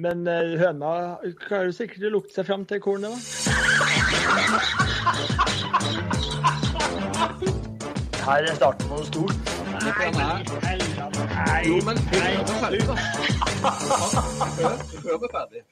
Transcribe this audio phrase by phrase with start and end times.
[0.00, 0.90] Men eh, høna
[1.42, 3.18] klarer sikkert å lukte seg fram til kornet, da.
[8.24, 9.36] Her er starten på noe stort.
[11.66, 12.94] Jo, men hør på ferdig, da.
[15.04, 15.62] Hør på ferdig.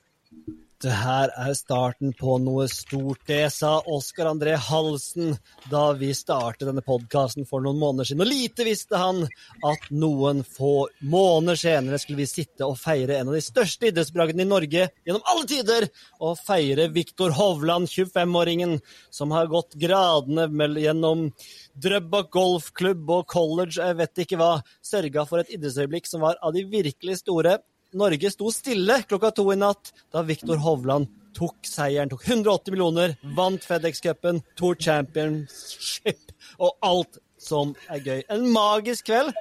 [0.79, 3.25] Det her er starten på noe stort.
[3.27, 5.33] Det sa Oskar André Halsen
[5.67, 8.23] da vi startet denne podkasten for noen måneder siden.
[8.23, 9.25] Og lite visste han
[9.67, 14.45] at noen få måneder senere skulle vi sitte og feire en av de største idrettsbragdene
[14.47, 15.89] i Norge gjennom alle tider,
[16.23, 18.77] og feire Viktor Hovland, 25-åringen,
[19.11, 20.47] som har gått gradene
[20.79, 21.33] gjennom
[21.75, 26.55] Drøbak golfklubb og college, jeg vet ikke hva, sørga for et idrettsøyeblikk som var av
[26.55, 27.59] de virkelig store.
[27.97, 32.11] Norge sto stille klokka to i natt da Viktor Hovland tok seieren.
[32.11, 38.25] Tok 180 millioner, vant FedEx-cupen, Tour Championship og alt som er gøy.
[38.35, 39.33] En magisk kveld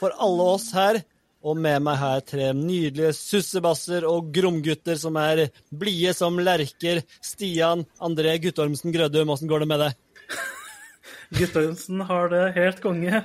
[0.00, 1.00] for alle oss her.
[1.38, 7.04] Og med meg her tre nydelige sussebasser og gromgutter som er blide som lerker.
[7.22, 10.34] Stian André Guttormsen Grødum, åssen går det med deg?
[11.38, 13.22] Guttormsen har det helt konge.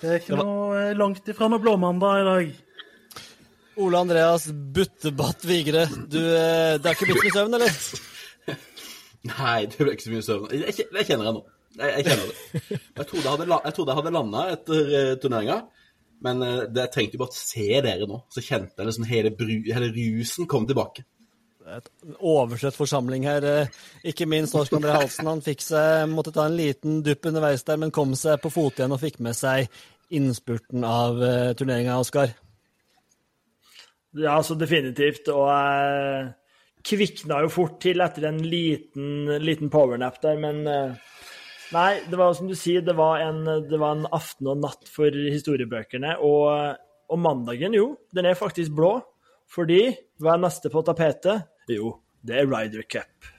[0.00, 2.50] Det er ikke noe langt ifra noe blåmandag i dag.
[3.80, 7.76] Ole Andreas Buttebatt Vigre, du, eh, det er ikke blitt mye søvn, eller?
[9.30, 10.48] Nei, det ble ikke så mye søvn.
[10.56, 11.42] Jeg, kjenner det nå.
[11.78, 12.80] Jeg, jeg kjenner det.
[12.98, 15.58] Jeg trodde jeg hadde, jeg trodde jeg hadde landa etter uh, turneringa,
[16.26, 18.18] men eh, det, jeg trengte jo bare å se dere nå.
[18.32, 21.06] Så kjente jeg liksom hele, bru, hele rusen komme tilbake.
[21.70, 21.86] Et
[22.26, 23.44] Oversett forsamling her.
[23.46, 23.78] eh,
[24.10, 25.28] Ikke minst Norsk André Halsen.
[25.30, 28.80] Han fikk seg, måtte ta en liten dupp underveis der, men kom seg på fot
[28.80, 29.68] igjen og fikk med seg
[30.10, 32.32] innspurten av uh, turneringa, Oskar.
[34.18, 35.28] Ja, så definitivt.
[35.32, 36.30] Og jeg
[36.86, 40.98] kvikna jo fort til etter en liten, liten powernap der, men eh,
[41.70, 44.88] Nei, det var som du sier, det var en, det var en aften og natt
[44.90, 46.16] for historiebøkene.
[46.26, 48.96] Og, og mandagen, jo, den er faktisk blå.
[49.50, 49.84] Fordi
[50.22, 51.46] hva er neste på tapetet?
[51.70, 51.92] Jo,
[52.26, 53.30] det er Ryder Cup.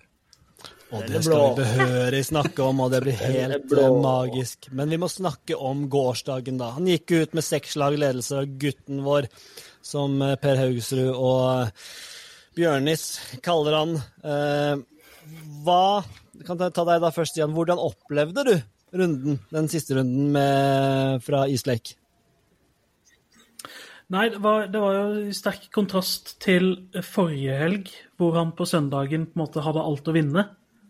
[0.92, 4.68] Og det skal vi behørig snakke om, og det blir helt eh, magisk.
[4.76, 6.74] Men vi må snakke om gårsdagen, da.
[6.76, 9.28] Han gikk ut med seks slag ledelse, og gutten vår,
[9.86, 11.72] som eh, Per Haugsrud og eh,
[12.58, 13.06] Bjørnis
[13.44, 13.96] kaller han.
[14.28, 14.82] Eh,
[15.64, 16.04] hva
[16.42, 18.56] Kan jeg ta deg da først, igjen, Hvordan opplevde du
[18.98, 21.96] runden, den siste runden med, fra East Lake?
[24.12, 26.74] Nei, det var, det var jo i sterk kontrast til
[27.08, 30.44] forrige helg, hvor han på søndagen på en måte hadde alt å vinne.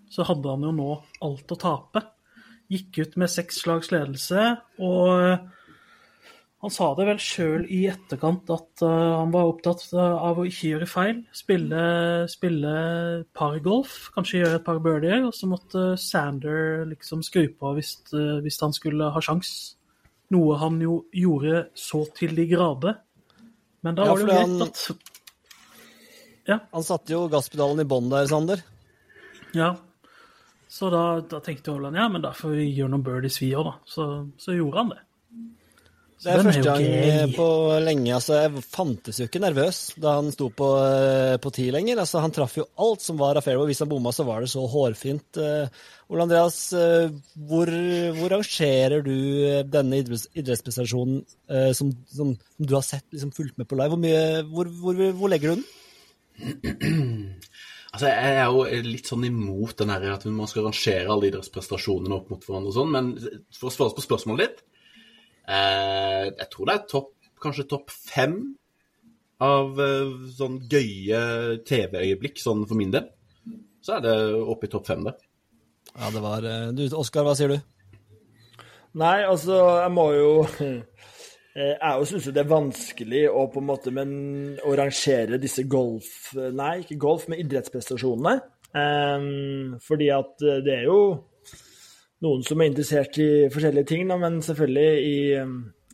[0.10, 0.96] Så hadde han jo nå
[1.28, 2.02] alt å tape.
[2.72, 5.52] Gikk ut med seks slags ledelse, og
[6.62, 10.68] han sa det vel sjøl i etterkant at eh, han var opptatt av å ikke
[10.76, 11.24] gjøre feil.
[11.34, 12.74] Spille, spille
[13.34, 18.38] pargolf, kanskje gjøre et par birdier, og så måtte Sander liksom skru på hvis, eh,
[18.46, 19.50] hvis han skulle ha sjans.
[20.32, 22.94] Noe han jo gjorde så til de grader.
[23.82, 24.78] Men da Ja, var det jo greit at
[26.78, 28.60] Han satte jo gasspedalen i bånn der, Sander.
[29.58, 29.70] Ja.
[30.70, 33.66] Så da, da tenkte Hovland ja, men da får vi gjøre noen birdies vi òg,
[33.66, 33.74] da.
[33.90, 35.02] Så, så gjorde han det.
[36.22, 37.32] Så Det er første gang okay.
[37.34, 37.46] på
[37.82, 38.12] lenge.
[38.14, 41.98] altså Jeg fantes jo ikke nervøs da han sto på, eh, på ti lenger.
[42.04, 43.72] altså Han traff jo alt som var av fairway.
[43.72, 45.40] Hvis han bomma, så var det så hårfint.
[45.42, 45.82] Eh,
[46.14, 47.10] Ole Andreas, eh,
[47.50, 47.74] hvor,
[48.20, 49.16] hvor rangerer du
[49.48, 53.82] eh, denne idretts, idrettsprestasjonen eh, som, som, som du har sett liksom fulgt med på
[53.82, 53.96] live?
[53.96, 57.40] Hvor, mye, hvor, hvor, hvor legger du den?
[57.92, 62.16] Altså, Jeg er jo litt sånn imot den her at man skal rangere alle idrettsprestasjonene
[62.16, 63.10] opp mot hverandre og sånn, men
[63.52, 64.71] for å svare på spørsmålet ditt eh,
[65.50, 68.36] Jeg tror det er topp, kanskje topp fem
[69.42, 71.22] av eh, sånn gøye
[71.66, 73.10] TV-øyeblikk sånn for min del.
[73.82, 75.16] Så er det oppe i topp fem det.
[75.96, 77.58] Ja, det var eh, Du, Oskar, hva sier du?
[79.02, 80.32] Nei, altså, jeg må jo
[81.52, 84.12] Eh, Jeg syns jo det er vanskelig å på en måte men,
[84.64, 86.30] å rangere disse golf...
[86.32, 88.38] Nei, ikke golf, men idrettsprestasjonene.
[88.72, 91.02] Um, fordi at eh, det er jo
[92.22, 95.18] noen som er interessert i forskjellige ting, da, men selvfølgelig i,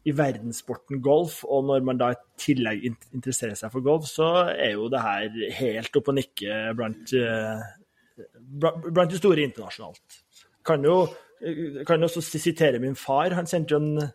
[0.07, 4.75] i verdenssporten golf, og når man da i tillegg interesserer seg for golf, så er
[4.75, 7.65] jo det her helt opp og nikke blant, eh,
[8.59, 10.21] blant de store internasjonalt.
[10.67, 10.99] Kan jo,
[11.87, 13.35] kan jo også sitere min far.
[13.37, 14.09] Han sendte jo en,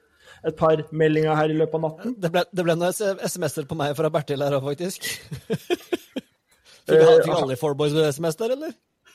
[0.44, 2.16] et par meldinger her i løpet av natten.
[2.20, 2.92] Det ble, det ble noen
[3.24, 5.08] SMS-er på meg fra Bertil her òg, faktisk.
[6.82, 8.72] Fikk, fikk alle i Four Boys SMS der, eller?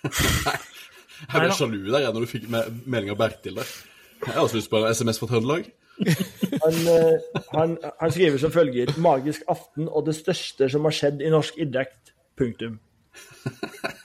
[1.25, 3.75] Jeg ble sjalu der jeg, når du fikk melding av Bertil der.
[4.23, 5.69] Jeg har også lyst på en SMS fra Trøndelag.
[6.61, 11.23] Han, eh, han, han skriver som følger Magisk aften og det største som har skjedd
[11.25, 12.11] i norsk idrett.
[12.37, 12.75] Punktum.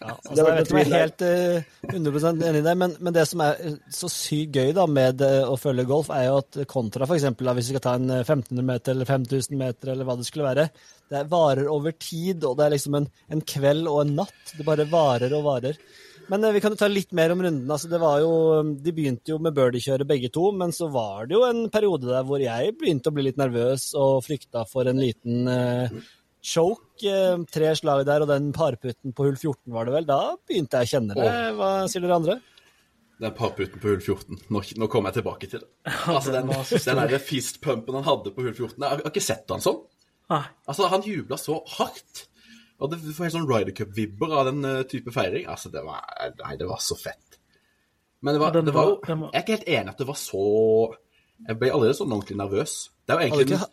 [0.02, 2.94] Ja, altså, jeg vet ikke om jeg er helt uh, 100 enig i det, men,
[3.02, 6.26] men det som er eh, så sykt gøy da med eh, å følge golf, er
[6.28, 7.28] jo at kontra f.eks.
[7.38, 10.48] hvis vi skal ta en eh, 1500 meter eller 5000 meter eller hva det skulle
[10.48, 10.66] være,
[11.12, 14.54] det varer over tid, og det er liksom en, en kveld og en natt.
[14.56, 15.78] Det bare varer og varer.
[16.30, 17.70] Men eh, vi kan jo ta litt mer om runden.
[17.70, 18.32] Altså, det var jo,
[18.84, 22.26] de begynte jo med birdiekjøret begge to, men så var det jo en periode der
[22.28, 25.98] hvor jeg begynte å bli litt nervøs og frykta for en liten eh,
[26.42, 27.02] choke.
[27.02, 30.08] Eh, tre slag der og den parputten på hull 14 var det vel.
[30.08, 31.30] Da begynte jeg å kjenne det.
[31.58, 32.40] Hva sier dere andre?
[33.22, 34.44] Den parputten på hull 14.
[34.50, 35.70] Nå, nå kommer jeg tilbake til det.
[36.10, 39.62] Altså, den, den der fistpumpen han hadde på hull 14 Jeg har, ikke sett han
[39.62, 39.82] sånn.
[40.32, 42.26] Altså, han jubla så hardt.
[42.82, 45.46] Og det, får helt sånn Ryder Cup-vibber av den eh, type feiring.
[45.50, 46.02] Altså, det var
[46.42, 47.38] Nei, det var så fett.
[48.22, 50.42] Men det var, det var jo Jeg er ikke helt enig at det var så
[51.48, 52.76] Jeg ble allerede sånn ordentlig nervøs.
[53.06, 53.64] Det var jo egentlig den,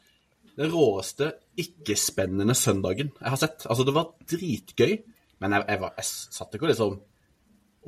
[0.60, 3.66] den råeste, ikke-spennende søndagen jeg har sett.
[3.70, 4.94] Altså, det var dritgøy,
[5.40, 7.00] men jeg, jeg, var, jeg satt ikke og liksom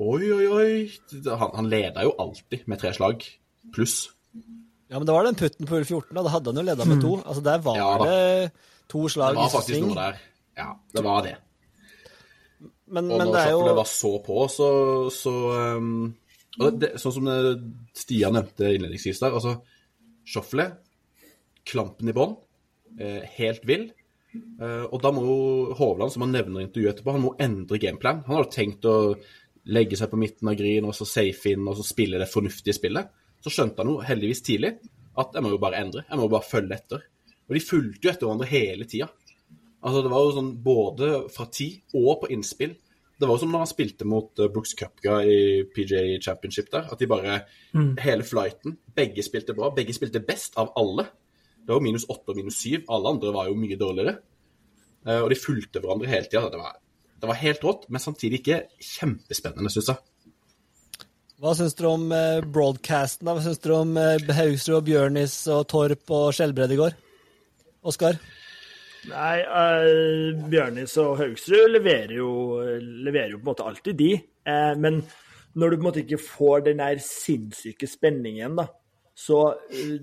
[0.02, 1.26] Oi, oi, oi.
[1.28, 3.26] Han, han leda jo alltid med tre slag
[3.76, 4.06] pluss.
[4.88, 6.22] Ja, men det var den putten på hull 14, da.
[6.24, 7.12] Da hadde han jo leda med to.
[7.20, 8.16] Altså, der var Ja, det
[8.92, 10.22] to Det slag var faktisk noe der.
[10.58, 11.36] Ja, det var det.
[12.92, 14.68] Men, Og når det er jo var så på, så,
[15.14, 15.32] så
[15.80, 16.10] um,
[16.76, 17.36] det, Sånn som det,
[17.96, 19.56] Stian nevnte innledningsvis der, altså
[20.28, 20.68] Shuffle,
[21.66, 22.36] klampen i bånn,
[23.00, 23.88] eh, helt vill.
[24.32, 25.38] Eh, og da må jo
[25.78, 28.22] Hovland, som han nevner i intervjuet etterpå, han må endre gameplan.
[28.28, 28.96] Han hadde tenkt å
[29.72, 32.76] legge seg på midten av green og så safe inn og så spille det fornuftige
[32.76, 33.10] spillet.
[33.42, 34.76] Så skjønte han jo heldigvis tidlig
[35.18, 36.04] at jeg må jo bare endre.
[36.08, 37.04] Jeg må jo bare følge etter.
[37.48, 39.10] Og de fulgte jo etter hverandre hele tida.
[39.82, 42.76] Altså, det var jo sånn både fra tid og på innspill.
[43.18, 45.38] Det var jo som når han spilte mot uh, Brooks Cupga i
[45.74, 47.40] PJ Championship der, at de bare
[48.02, 49.70] Hele flighten, begge spilte bra.
[49.74, 51.06] Begge spilte best av alle.
[51.62, 52.82] Det var minus åtte og minus syv.
[52.90, 54.16] Alle andre var jo mye dårligere.
[55.06, 56.48] Eh, og de fulgte hverandre hele tida.
[56.50, 56.78] Det, var-
[57.22, 60.02] det var helt rått, men samtidig ikke kjempespennende, syns jeg.
[61.42, 63.26] Hva syns dere om eh, broadcasten?
[63.30, 66.94] Hva syns dere om eh, Haugsrud og Bjørnis og Torp og Skjelbred i går?
[67.90, 68.18] Oskar?
[69.10, 72.30] Nei, uh, Bjørnis og Haugsrud leverer jo,
[72.78, 74.12] leverer jo på en måte alltid de.
[74.46, 75.00] Uh, men
[75.58, 78.68] når du på en måte ikke får den der sinnssyke spenningen, da,
[79.18, 79.96] så, uh,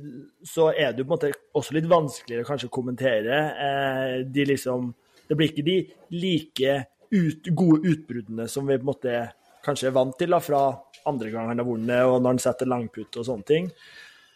[0.43, 3.39] så er det jo på en måte også litt vanskeligere kanskje å kommentere.
[3.67, 4.93] Eh, de liksom
[5.29, 5.77] Det blir ikke de
[6.17, 6.75] like
[7.13, 9.17] ut, gode utbruddene som vi på en måte
[9.61, 10.61] kanskje er vant til da, fra
[11.05, 13.67] andre ganger han har vunnet, og når han setter langputt og sånne ting.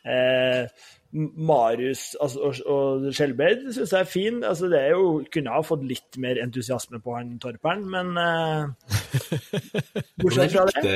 [0.06, 0.68] Eh,
[1.14, 4.40] Marius altså, og, og Skjelbreid syns jeg er fin.
[4.42, 8.72] Altså, det er jo, kunne ha fått litt mer entusiasme på han Torperen, men uh,
[10.24, 10.96] Bortsett fra det.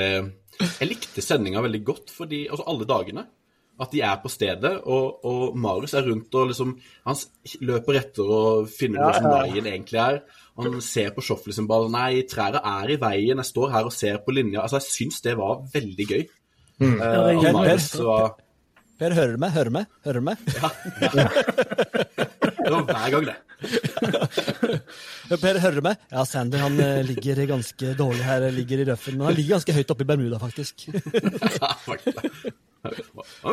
[0.79, 3.27] jeg likte sendinga veldig godt, fordi altså alle dagene.
[3.77, 6.71] At de er på stedet, og, og Marius er rundt og liksom
[7.05, 7.19] Han
[7.61, 9.43] løper etter og finner ut Ja, hvordan ja.
[9.43, 10.17] veien egentlig er.
[10.57, 11.85] Han ser på Shuffle sin ball.
[11.93, 13.37] Nei, trærne er i veien.
[13.37, 14.63] Jeg står her og ser på linja.
[14.63, 16.25] Altså, jeg syns det var veldig gøy.
[16.25, 18.33] Eh, det er og Marius var
[18.97, 19.51] Per, hører du meg?
[19.53, 19.85] Hører du meg?
[20.05, 20.37] Hører du meg?
[22.57, 23.35] Det var hver gang, det.
[25.43, 26.01] Per, hører du meg?
[26.11, 29.19] Ja, Sander han eh, ligger ganske dårlig her, ligger i røffen.
[29.19, 30.87] Men han ligger ganske høyt oppe i Bermuda, faktisk.
[32.83, 32.91] Ja.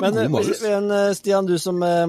[0.00, 2.04] Men eh, men, eh, Stian, du som eh,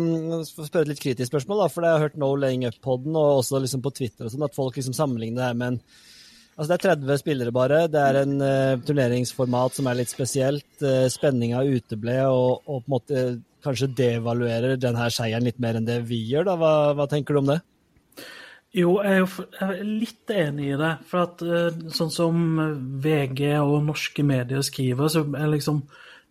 [0.46, 3.40] får spørre et litt kritisk spørsmål, da, for jeg har hørt No Laying Up-poden og
[3.40, 5.80] også liksom på Twitter og sånn, at folk liksom sammenligner det her med en
[6.56, 7.82] Altså Det er 30 spillere bare.
[7.92, 10.68] Det er en uh, turneringsformat som er litt spesielt.
[10.80, 13.24] Uh, spenninga uteble, og, og på en måte
[13.66, 16.48] kanskje devaluerer denne seieren litt mer enn det vi gjør.
[16.48, 16.56] da.
[16.62, 17.60] Hva, hva tenker du om det?
[18.76, 20.94] Jo, jeg er jo jeg er litt enig i det.
[21.12, 22.42] For at uh, sånn som
[23.04, 25.84] VG og norske medier skriver, så er liksom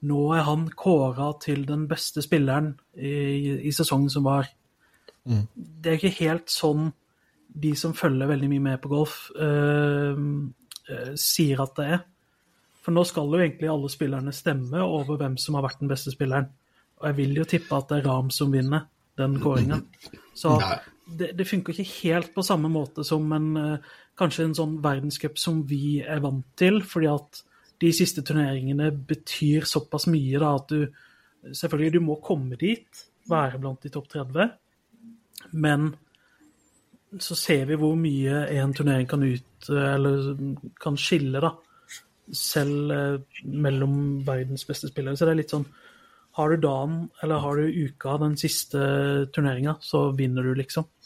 [0.05, 4.51] Nå er han kåra til den beste spilleren i, i sesongen som var.
[5.25, 6.91] Det er ikke helt sånn
[7.55, 10.19] de som følger veldig mye med på golf, eh,
[10.91, 12.03] eh, sier at det er.
[12.85, 16.13] For nå skal jo egentlig alle spillerne stemme over hvem som har vært den beste
[16.13, 16.51] spilleren.
[17.01, 19.81] Og jeg vil jo tippe at det er Ram som vinner den kåringa.
[20.37, 20.59] Så
[21.19, 25.39] det, det funker ikke helt på samme måte som en, eh, kanskje en sånn verdenscup
[25.41, 27.43] som vi er vant til, fordi at
[27.83, 30.87] de siste turneringene betyr såpass mye da at du
[31.45, 34.47] Selvfølgelig, du må komme dit, være blant de topp 30,
[35.61, 35.91] men
[37.21, 40.35] så ser vi hvor mye en turnering kan ut Eller
[40.81, 41.53] kan skille, da.
[42.35, 45.17] Selv eh, mellom verdens beste spillere.
[45.17, 45.67] Så det er litt sånn
[46.39, 48.81] Har du dagen eller har du uka den siste
[49.35, 50.89] turneringa, så vinner du, liksom.
[50.89, 51.05] Ja,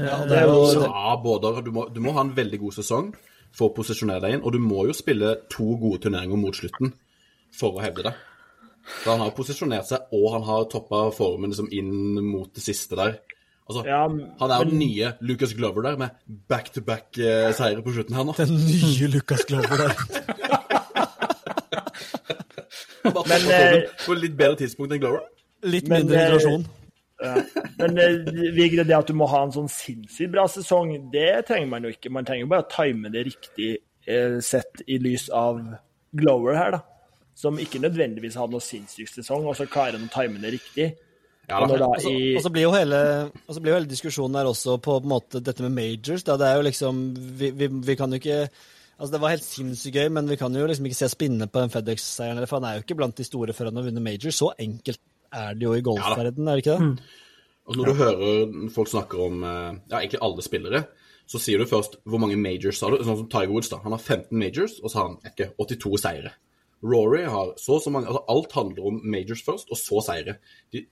[0.00, 2.78] Eh, det er jo Så, ja, både, du, må, du må ha en veldig god
[2.78, 3.12] sesong
[3.50, 6.92] for å posisjonere deg inn, og du må jo spille to gode turneringer mot slutten
[7.56, 8.14] for å hevde det.
[9.04, 12.98] Da han har posisjonert seg, og han har toppa formen liksom inn mot det siste
[12.98, 13.18] der.
[13.70, 14.02] Altså, Ja,
[14.40, 16.08] han er jo den nye Lucas Glover der, med
[16.50, 18.34] back-to-back-seire på slutten her nå.
[18.38, 19.94] Den nye Lucas Glover der.
[23.04, 25.24] Men, toppa eh, på litt bedre tidspunkt enn Glover.
[25.62, 26.66] Litt Men, mindre eh, hydrasjon.
[27.80, 31.70] Men eh, Vigre, det at du må ha en sånn sinnssykt bra sesong, det trenger
[31.72, 32.12] man jo ikke.
[32.12, 33.70] Man trenger jo bare å time det riktig
[34.06, 35.60] eh, sett i lys av
[36.16, 36.82] Glower her, da.
[37.38, 40.90] Som ikke nødvendigvis hadde noe sinnssyk sesong, og så klarer han å time det riktig.
[41.50, 41.78] Ja, Og da.
[41.82, 42.98] da Og så, i og så blir jo hele,
[43.58, 46.24] blir jo hele diskusjonen her også på, på en måte dette med majors.
[46.26, 46.36] Da.
[46.40, 47.00] Det er jo liksom
[47.40, 48.44] vi, vi, vi kan jo ikke
[49.00, 51.62] Altså Det var helt sinnssykt gøy, men vi kan jo liksom ikke se spinne på
[51.62, 52.44] den FedEx-seieren.
[52.44, 54.34] For han er jo ikke blant de store før han har vunnet major.
[54.36, 55.00] Så enkelt
[55.32, 57.14] er det jo i golfverdenen, er det ikke det?
[57.70, 60.82] Og når du hører folk snakker om eh, ja, egentlig alle spillere,
[61.30, 63.00] så sier du først hvor mange majors har du.
[63.06, 63.80] Sånn som Tiger Woods, da.
[63.86, 66.34] Han har 15 majors, og så har han ikke 82 seire.
[66.84, 70.36] Rory har så og så mange altså Alt handler om majors først, og så seire.
[70.74, 70.84] De,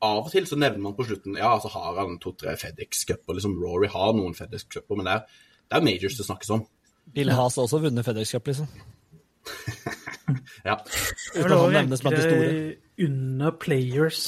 [0.00, 3.34] av og til så nevner man på slutten ja, så har han to-tre FedEx-cuper.
[3.38, 5.26] Liksom Rory har noen FedEx-cuper, men det er,
[5.68, 6.64] det er majors det snakkes om.
[7.12, 8.68] Bill Haas har også vunnet FedEx Cup, liksom.
[10.64, 10.76] Ja.
[11.34, 12.50] Uten å at han nevnes blant de store.
[13.04, 14.20] under players,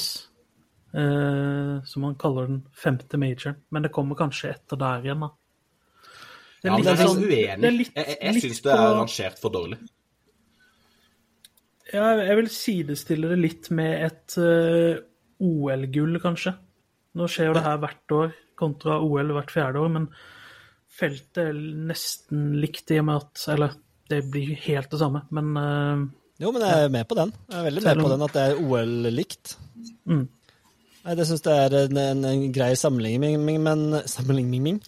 [0.93, 3.61] eh, som man kaller den femte majoren.
[3.71, 5.31] Men det kommer kanskje etter der igjen, da.
[6.65, 7.65] Det ja, men jeg er sånn- uenig.
[7.69, 9.79] er litt- jeg jeg, syns det er på- rangert for dårlig.
[11.93, 15.03] Ja, jeg vil sidestille det litt med et eh,
[15.43, 16.55] OL-gull, kanskje.
[17.15, 20.09] Nå skjer jo det her hvert år kontra OL hvert fjerde år, men
[20.95, 21.57] feltet er
[21.91, 23.75] nesten likt i og med at Eller
[24.11, 26.05] det blir helt det samme, men uh,
[26.43, 27.33] Jo, men jeg er med på den.
[27.51, 29.55] Jeg er veldig med på den at det er OL-likt.
[30.11, 30.25] Mm.
[31.05, 34.79] Nei, Det syns jeg er en, en, en grei sammenligning, men sammenligning.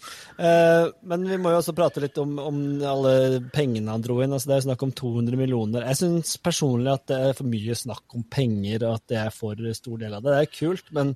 [0.41, 3.11] Eh, men vi må jo også prate litt om, om alle
[3.53, 4.33] pengene han dro inn.
[4.33, 5.85] Altså, det er snakk om 200 millioner.
[5.91, 9.35] Jeg syns personlig at det er for mye snakk om penger, og at det er
[9.35, 10.33] for stor del av det.
[10.33, 11.13] Det er kult, men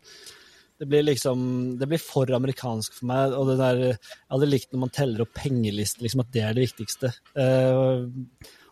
[0.81, 1.41] det blir liksom
[1.77, 3.33] Det blir for amerikansk for meg.
[3.37, 6.53] og det der, Jeg hadde likt når man teller opp pengelister, liksom at det er
[6.57, 7.13] det viktigste.
[7.37, 8.05] Eh,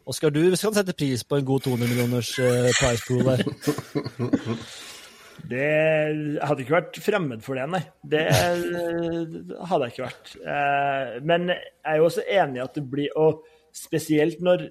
[0.10, 3.46] Oskar, du skal sette pris på en god 200 millioners eh, price pool der.
[5.48, 7.82] Det hadde ikke vært fremmed for det, nei.
[8.12, 9.38] Det eh,
[9.70, 10.34] hadde jeg ikke vært.
[10.44, 13.44] Eh, Men jeg er jo også enig i at det blir Og
[13.76, 14.68] spesielt når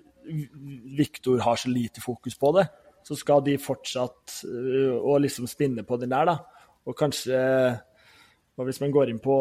[0.99, 2.67] Viktor har så lite fokus på det,
[3.07, 6.67] så skal de fortsatt eh, å liksom spinne på den der, da.
[6.89, 7.39] Og kanskje
[8.59, 9.35] Hvis man går inn på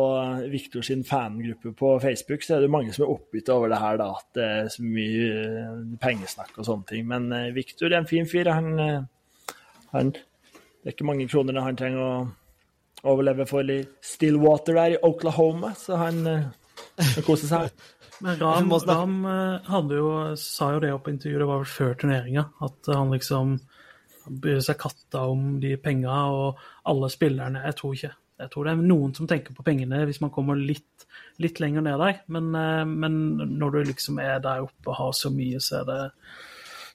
[0.51, 3.97] Viktor sin fangruppe på Facebook, så er det mange som er oppgitt over det her,
[3.97, 7.07] da, at det er så mye pengesnakk og sånne ting.
[7.09, 8.51] Men Viktor er en fin fyr.
[8.53, 9.07] Han,
[9.89, 10.13] han
[10.87, 12.11] det er ikke mange kroner han trenger å
[13.11, 16.45] overleve for i Stillwater der i Oklahoma, så han, eh,
[16.95, 17.81] han koser seg.
[18.23, 21.73] Men Ram, Ram eh, hadde jo, sa jo det opp på intervjuet, det var vel
[21.73, 23.57] før turneringa, at han liksom
[24.39, 27.65] bryr seg katta om de penga og alle spillerne.
[27.67, 28.13] Jeg tror ikke.
[28.39, 31.07] Jeg tror det er noen som tenker på pengene hvis man kommer litt,
[31.43, 33.19] litt lenger ned der, men, eh, men
[33.59, 35.99] når du liksom er der oppe og har så mye, så er det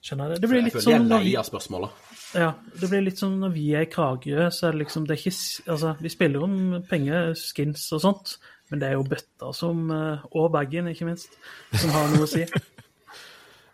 [0.03, 0.43] Skjønner jeg det?
[0.43, 1.87] Det blir litt sånn Jeg føler sånn er lei av spørsmåla.
[2.33, 2.49] Ja,
[2.79, 5.21] det blir litt sånn når vi er i Kragerø, så er det liksom det er
[5.21, 5.37] ikke,
[5.75, 6.55] altså, Vi spiller om
[6.89, 8.37] penger, skins og sånt,
[8.71, 11.37] men det er jo bøtta som eh, Og bagen, ikke minst,
[11.77, 12.45] som har noe å si.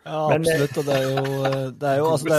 [0.09, 0.77] Ja, eh, absolutt.
[0.79, 1.15] Og det er jo,
[1.79, 2.35] det er jo, altså, det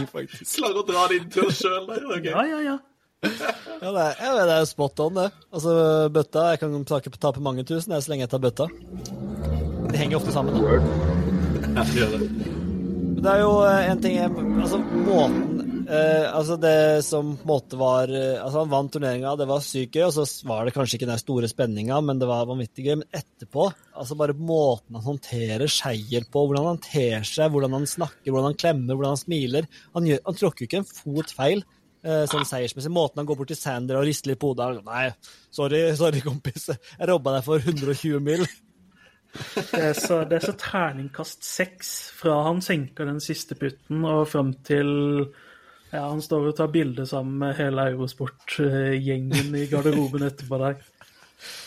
[0.00, 0.48] er faktisk.
[0.58, 2.06] Klarer å dra det inn til oss sjøl der.
[2.08, 2.30] ok.
[2.32, 2.78] Ja, ja, ja.
[3.80, 5.30] Ja, det er, det er spot on, det.
[5.52, 5.72] Altså,
[6.12, 8.66] bøtta Jeg kan tape, tape mange tusen jeg, så lenge jeg tar bøtta.
[9.88, 10.56] De henger ofte sammen.
[10.56, 10.80] Da.
[11.70, 12.59] Ja, det gjør det.
[13.20, 14.30] Det er jo eh, en ting jeg,
[14.62, 16.74] Altså, måten eh, Altså, det
[17.04, 20.14] som på en måte var eh, Altså, han vant turneringa, det var sykt gøy, og
[20.16, 22.94] så var det kanskje ikke den store spenninga, men det var vanvittig gøy.
[23.02, 27.84] Men etterpå, altså bare måten han håndterer seier på, hvordan han ter seg, hvordan han
[27.90, 31.36] snakker, hvordan han klemmer, hvordan han smiler Han, gjør, han tråkker jo ikke en fot
[31.36, 31.64] feil.
[32.06, 32.94] eh, Sånn seiersmessig.
[32.96, 35.10] Måten han går bort til Sander og rister litt på hodet Nei,
[35.52, 36.70] sorry, sorry, kompis.
[36.72, 38.48] Jeg robba deg for 120 mil.
[39.32, 44.24] Det er så, det er så terningkast seks fra han senker den siste putten og
[44.28, 44.90] fram til
[45.90, 50.76] ja, han står og tar bilde sammen med hele Eurosport-gjengen i garderoben etterpå der.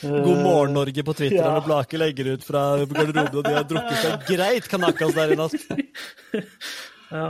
[0.03, 1.43] God morgen, Norge på Twitter.
[1.43, 1.60] Ja.
[1.65, 5.62] Blake legger ut fra garderoben, og de har drukket seg greit kanakas der i natt.
[7.13, 7.27] Ja.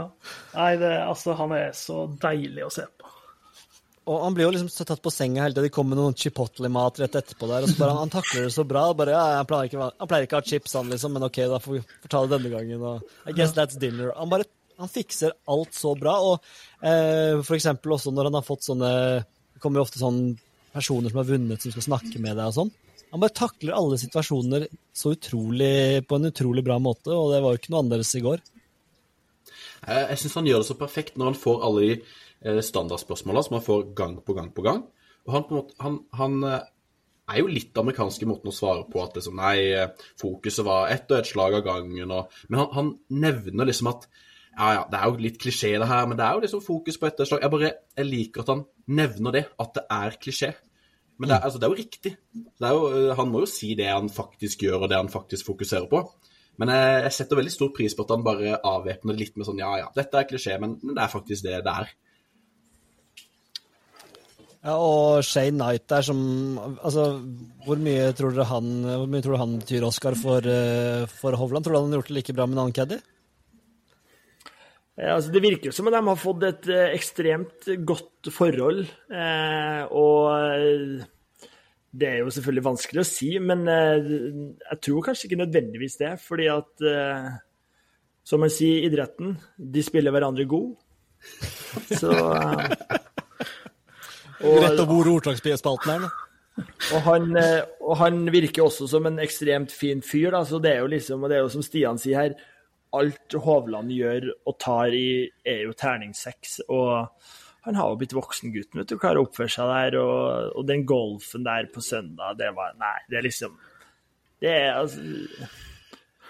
[0.54, 3.10] Nei, det, altså, han er så deilig å se på.
[4.04, 5.64] Og han blir jo liksom tatt på senga hele tida.
[5.64, 8.52] De kommer med noen chipotle-mat rett etterpå der, og så bare han, han takler det
[8.52, 8.82] så bra.
[8.96, 11.40] Bare, ja, han, pleier ikke, han pleier ikke å ha chips, han, liksom, men OK,
[11.48, 12.84] da får vi får ta det denne gangen.
[12.90, 14.12] Og, I guess that's dinner.
[14.18, 16.14] Han bare han fikser alt så bra.
[16.28, 18.90] Og eh, for eksempel også når han har fått sånne
[19.54, 20.34] Det kommer jo ofte sånne
[20.74, 22.72] personer som har vunnet, som skal snakke med deg og sånn.
[23.14, 27.54] Han bare takler alle situasjoner så utrolig, på en utrolig bra måte, og det var
[27.54, 28.42] jo ikke noe annerledes i går.
[29.86, 33.42] Jeg, jeg syns han gjør det så perfekt når han får alle de eh, standardspørsmåla
[33.44, 34.84] som han får gang på gang på gang.
[35.24, 36.66] Og han, på måte, han, han eh,
[37.32, 40.92] er jo litt amerikansk i måten å svare på at liksom, nei, eh, fokuset var
[40.92, 42.12] ett og ett slag av gangen.
[42.12, 42.92] Og, men han, han,
[43.24, 44.06] nevner liksom at
[44.54, 47.00] ja, ja, det er jo litt klisjé det her, men det er jo liksom fokus
[47.00, 47.42] på ett og ett slag.
[47.42, 48.62] Jeg bare jeg liker at han
[49.00, 50.52] nevner det, at det er klisjé.
[51.18, 52.14] Men det er, altså, det er jo riktig.
[52.60, 55.48] Er jo, eh, han må jo si det han faktisk gjør, og det han faktisk
[55.48, 56.04] fokuserer på.
[56.60, 59.48] Men jeg, jeg setter veldig stor pris på at han bare avvæpner det litt med
[59.48, 61.94] sånn ja, ja, dette er klisjé, men, men det er faktisk det det er.
[64.64, 66.20] Ja, og Shane Knight der som
[66.80, 67.20] Altså,
[67.66, 71.36] hvor mye tror dere han, hvor mye tror du han betyr, Oscar, for, eh, for
[71.36, 71.66] Hovland?
[71.66, 73.00] Tror du han har gjort det like bra med en annen caddy?
[74.94, 78.84] Ja, altså det virker jo som om de har fått et eh, ekstremt godt forhold.
[79.10, 81.48] Eh, og eh,
[81.94, 86.14] det er jo selvfølgelig vanskelig å si, men jeg tror kanskje ikke nødvendigvis det.
[86.24, 86.86] Fordi at,
[88.26, 90.72] som man sier i idretten, de spiller hverandre god.
[91.94, 92.10] Så
[94.44, 96.08] og, Rett og bord ordtaksspalten her.
[96.94, 97.32] Og han,
[97.82, 101.24] og han, virker også som en ekstremt fin fyr, da, så det er jo liksom,
[101.24, 102.36] og det er jo som Stian sier her,
[102.94, 106.60] alt Hovland gjør og tar i, er jo terningsseks.
[106.70, 107.08] Og
[107.66, 109.98] han har jo blitt voksengutten, vet du, klarer å oppføre seg der.
[110.00, 113.56] Og, og, den golfen der på søndag, det var Nei, det er liksom
[114.42, 115.00] Det er altså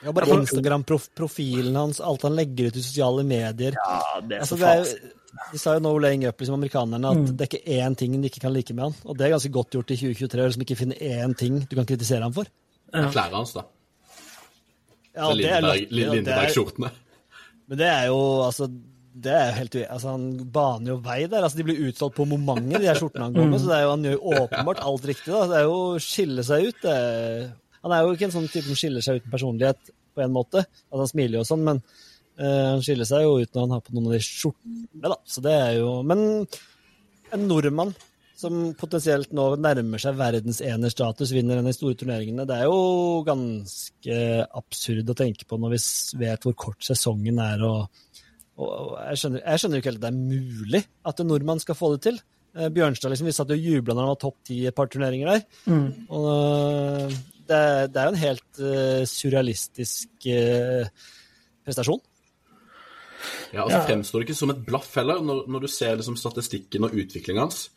[0.04, 3.76] ja, bare Instagram-profilen hans, alt han legger ut i sosiale medier.
[3.78, 5.20] Ja, det er altså, så fast.
[5.50, 7.30] De sa jo nå laying up, liksom, amerikanerne, at mm.
[7.34, 8.98] det er ikke én ting de ikke kan like med han.
[9.02, 11.88] Og det er ganske godt gjort i 2023, som ikke finner én ting du kan
[11.88, 12.50] kritisere ham for.
[12.92, 13.08] Ja.
[13.10, 13.64] Klærne hans, da.
[15.14, 16.92] Ja, Lindeberg-skjortene.
[17.70, 18.68] Men det er jo altså
[19.14, 21.44] det er helt altså, Han baner jo vei der.
[21.46, 23.60] altså De blir utsolgt på momentet, de her skjortene han går med.
[23.62, 25.30] Så det er jo, han gjør jo åpenbart alt riktig.
[25.30, 26.88] da, Det er jo å skille seg ut.
[26.90, 27.44] Er,
[27.84, 30.64] han er jo ikke en sånn type som skiller seg uten personlighet på en måte.
[30.88, 31.82] Altså, han smiler jo og sånn, men
[32.40, 35.04] uh, han skiller seg jo ut når han har på noen av de skjortene.
[35.04, 36.24] da, så det er jo, Men
[37.34, 37.94] en nordmann
[38.38, 42.46] som potensielt nå nærmer seg verdensenerstatus, vinner en av de store turneringene.
[42.48, 44.18] Det er jo ganske
[44.58, 45.80] absurd å tenke på når vi
[46.24, 47.62] vet hvor kort sesongen er.
[47.64, 48.02] og,
[48.58, 51.78] og jeg, skjønner, jeg skjønner ikke helt at det er mulig at en nordmann skal
[51.78, 52.18] få det til.
[52.54, 54.76] Eh, Bjørnstad liksom, vi satt jo og jubla når han var topp ti i et
[54.76, 55.46] par turneringer der.
[55.70, 55.86] Mm.
[56.18, 57.16] Og
[57.48, 57.60] det,
[57.92, 61.06] det, er jo en helt uh, surrealistisk uh,
[61.64, 62.02] prestasjon.
[63.54, 63.84] Ja, altså ja.
[63.88, 67.44] fremstår det ikke som et blaff heller, når, når du ser liksom, statistikken og utviklingen
[67.46, 67.68] hans.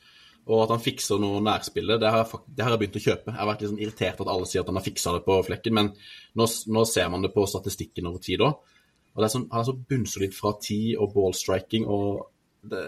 [0.47, 3.33] Og at han fikser noe nærspillet, det har, jeg, det har jeg begynt å kjøpe.
[3.33, 5.75] Jeg har vært sånn irritert at alle sier at han har fiksa det på flekken,
[5.75, 5.91] men
[6.39, 8.75] nå, nå ser man det på statistikken over tid òg.
[9.17, 12.27] Og det er sånn, Han er så bunnsolid fra tid og ballstriking og
[12.69, 12.83] det,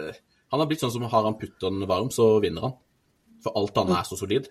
[0.54, 2.76] Han har blitt sånn som har han putteren varm, så vinner han.
[3.44, 4.48] For alt annet er så solid.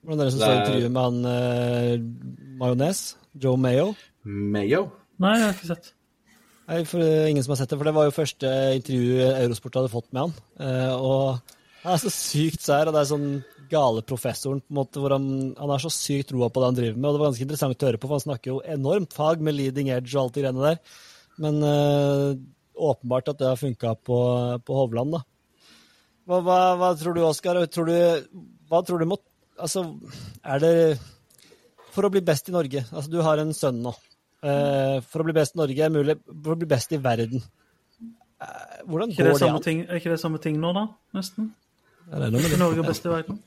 [0.00, 1.94] Hvordan er det som står i intervjuet med han eh,
[2.60, 3.00] Majones?
[3.40, 3.90] Joe Mayo?
[4.24, 4.86] Mayo?
[5.20, 5.90] Nei, jeg har ikke sett.
[6.70, 9.92] Nei, for Ingen som har sett det, for det var jo første intervju Eurosport hadde
[9.92, 10.36] fått med han.
[10.64, 13.28] Eh, og han er så sykt sær, og det er sånn
[13.70, 15.26] gale professoren på en måte, hvor han,
[15.58, 17.08] han har så sykt roa på det han driver med.
[17.08, 19.56] og Det var ganske interessant å høre på, for han snakker jo enormt fag med
[19.56, 20.98] leading edge og alt det greiene der.
[21.40, 22.40] Men øh,
[22.90, 24.18] åpenbart at det har funka på,
[24.66, 25.22] på, Hovland, da.
[26.28, 27.60] Hva, hva, hva, tror du, Oskar?
[27.60, 29.18] Hva tror du må
[29.60, 29.84] Altså,
[30.44, 30.74] er det
[31.94, 33.94] For å bli best i Norge Altså, du har en sønn nå.
[34.40, 37.42] Uh, for å bli best i Norge er mulig For å bli best i verden.
[38.40, 39.62] Uh, hvordan går det, det an?
[39.64, 40.86] Ting, er ikke det samme ting nå, da?
[41.16, 41.52] Nesten?
[42.06, 42.60] Ja, det er noe med det.
[42.60, 43.42] Norge best i verden.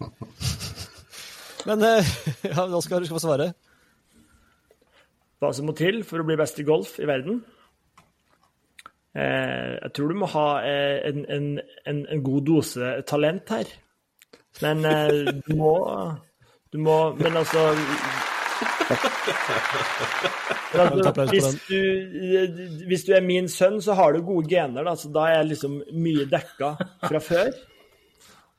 [1.67, 2.13] Men uh,
[2.51, 3.53] ja, da skal du få svare.
[5.41, 7.41] Hva som må til for å bli best i golf i verden?
[9.13, 11.49] Eh, jeg tror du må ha en, en,
[11.85, 13.69] en, en, god dose talent her.
[14.61, 15.73] Men eh, du må
[16.71, 17.73] Du må Men altså,
[20.73, 21.79] altså hvis, du,
[22.87, 24.85] hvis, du, er min sønn, så har du gode gener.
[24.85, 27.51] Da, så da er jeg liksom mye dekka fra før.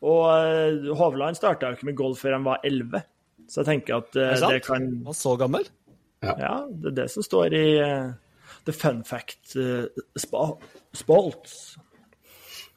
[0.04, 3.02] Og uh, Hovland starta jo ikke med golf før han var 11,
[3.48, 5.66] så jeg tenker at uh, det, det kan Han var så gammel?
[6.24, 6.35] Ja.
[6.38, 6.54] ja.
[6.68, 8.12] det er det som står i uh,
[8.68, 9.88] The Fun Fact uh,
[10.94, 11.57] Spalts.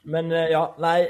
[0.08, 1.02] Men ja, nei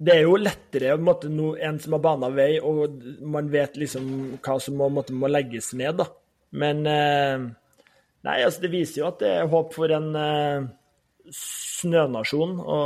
[0.00, 3.50] Det er jo lettere å en måte no, en som har bana vei, og man
[3.52, 4.06] vet liksom
[4.40, 6.06] hva som må, måtte, må legges ned, da.
[6.56, 10.08] Men Nei, altså, det viser jo at det er håp for en
[11.36, 12.78] snønasjon å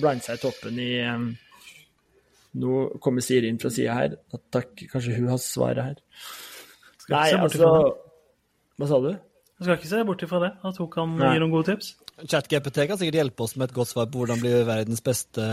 [0.00, 0.90] blande seg i toppen i
[2.54, 4.16] Nå kommer Siri inn fra sida her.
[4.54, 6.02] Takk, kanskje hun har svaret her.
[7.10, 7.70] Nei, altså
[8.78, 9.10] Hva sa du?
[9.10, 11.32] Jeg skal ikke se bort ifra det, at hun kan Nei.
[11.34, 11.94] gi noen gode tips.
[12.22, 15.46] ChatGPT kan sikkert hjelpe oss med et godt svar på hvordan bli verdens beste,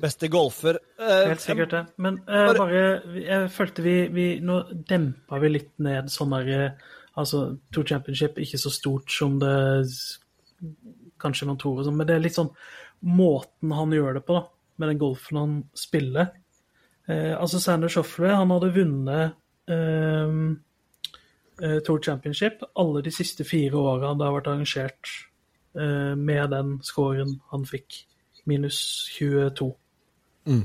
[0.00, 0.80] beste golfer.
[0.98, 1.82] Eh, Helt sikkert det.
[2.02, 2.84] Men uh, bare,
[3.22, 6.78] jeg følte vi, vi Nå dempa vi litt ned sånn der
[7.18, 9.50] Altså, Tour Championship ikke så stort som det
[11.18, 12.52] kanskje noen tror, sånn, men det er litt sånn
[13.10, 14.44] måten han gjør det på, da,
[14.78, 16.30] med den golfen han spiller.
[17.10, 19.34] Eh, altså Sander Shoffley, han hadde vunnet
[19.70, 20.38] eh,
[21.62, 25.12] eh, Tour Championship alle de siste fire åra det har vært arrangert
[25.78, 28.04] eh, med den scoren han fikk,
[28.46, 28.78] minus
[29.18, 29.72] 22.
[30.48, 30.64] Mm.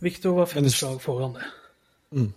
[0.00, 1.46] Victor var fem slag foran det.
[2.14, 2.28] Mm.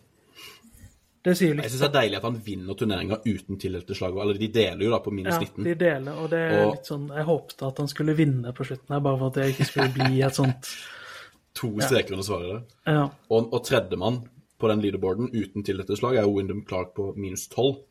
[1.22, 1.70] Det sier Jeg litt.
[1.70, 4.16] syns det er deilig at han vinner turneringa uten tildelte slag.
[4.24, 5.64] Eller de deler jo da på minus Ja, 19.
[5.68, 8.66] de deler, og det er Og- litt sånn Jeg håpte at han skulle vinne på
[8.66, 10.72] slutten her, bare for at det ikke skulle bli et sånt
[11.54, 12.64] To streker under svaret.
[12.88, 13.10] Ja.
[13.30, 14.22] Og, og tredjemann
[14.62, 17.82] på den leaderboarden uten tildelte slag er jo Wyndham Clark på minus 12.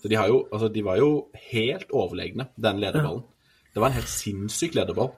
[0.00, 1.10] Så de, har jo, altså, de var jo
[1.52, 3.22] helt overlegne, den lederballen.
[3.74, 5.14] Det var en helt sinnssyk lederball.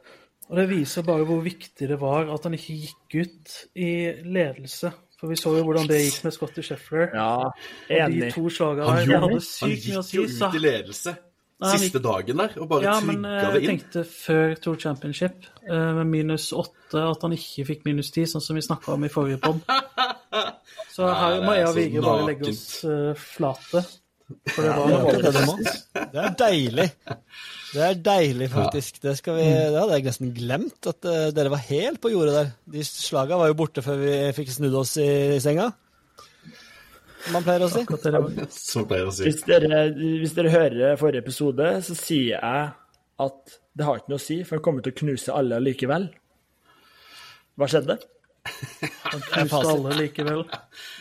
[0.47, 3.91] Og det viser bare hvor viktig det var at han ikke gikk ut i
[4.23, 4.93] ledelse.
[5.19, 7.09] For vi så jo hvordan det gikk med Scotty Scheffler.
[7.17, 8.33] Ja, Og de enig.
[8.35, 11.17] to slagene Han, der, det hadde han sykt mye å gikk jo ut i ledelse
[11.65, 13.25] siste dagen der og bare ja, det inn.
[13.25, 17.87] Ja, men jeg tenkte før Tour Championship eh, med minus åtte at han ikke fikk
[17.89, 19.63] minus ti, sånn som vi snakka om i forrige pod.
[20.97, 23.85] Så her må jeg og Vigre bare legge oss eh, flate.
[24.51, 25.73] For det var akkurat det.
[26.13, 26.87] Det er deilig.
[27.71, 29.01] Det er deilig, faktisk.
[29.05, 32.35] Det, skal vi, det hadde jeg nesten glemt, at eh, dere var helt på jordet
[32.35, 32.55] der.
[32.75, 35.71] De slaga var jo borte før vi fikk snudd oss i senga.
[37.35, 37.83] Man pleier å si.
[37.83, 38.49] akkurat det det.
[38.57, 39.27] Som pleier å si.
[39.27, 42.67] Hvis dere, hvis dere hører forrige episode, så sier jeg
[43.27, 46.11] at det har ikke noe å si, for jeg kommer til å knuse alle likevel.
[47.57, 47.99] Hva skjedde?
[49.11, 50.43] Han knuste alle likevel.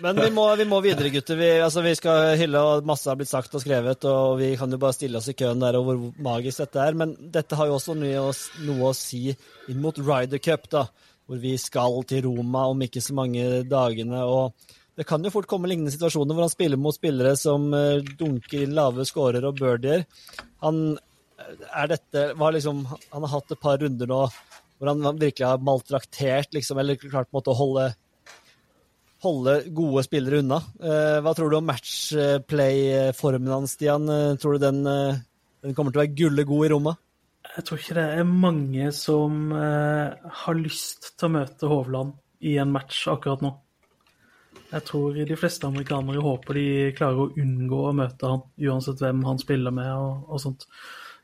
[0.04, 1.38] Men vi må, vi må videre, gutter.
[1.40, 4.72] Vi, altså, vi skal hylle, og masse har blitt sagt og skrevet, og vi kan
[4.72, 6.98] jo bare stille oss i køen der og hvor magisk dette er.
[6.98, 8.32] Men dette har jo også noe å,
[8.68, 10.88] noe å si inn mot Ryder Cup, da,
[11.26, 14.26] hvor vi skal til Roma om ikke så mange dagene.
[14.26, 18.04] og det kan jo fort komme lignende situasjoner hvor han spiller mot spillere som eh,
[18.20, 20.06] dunker inn lave scorer og birdier.
[20.64, 20.98] Han
[21.76, 24.22] er dette liksom, Han har hatt et par runder nå
[24.76, 27.94] hvor han virkelig har maltraktert, liksom, eller klart å holde
[29.24, 30.60] holde gode spillere unna.
[30.84, 34.10] Eh, hva tror du om matchplay-formen hans, Stian?
[34.12, 35.22] Eh, Tror du den, eh,
[35.64, 37.02] den kommer til å være gullegod i rommet?
[37.56, 42.58] Jeg tror ikke det er mange som eh, har lyst til å møte Hovland i
[42.62, 43.54] en match akkurat nå.
[44.76, 46.66] Jeg tror de fleste amerikanere håper de
[46.98, 50.66] klarer å unngå å møte han, uansett hvem han spiller med og, og sånt.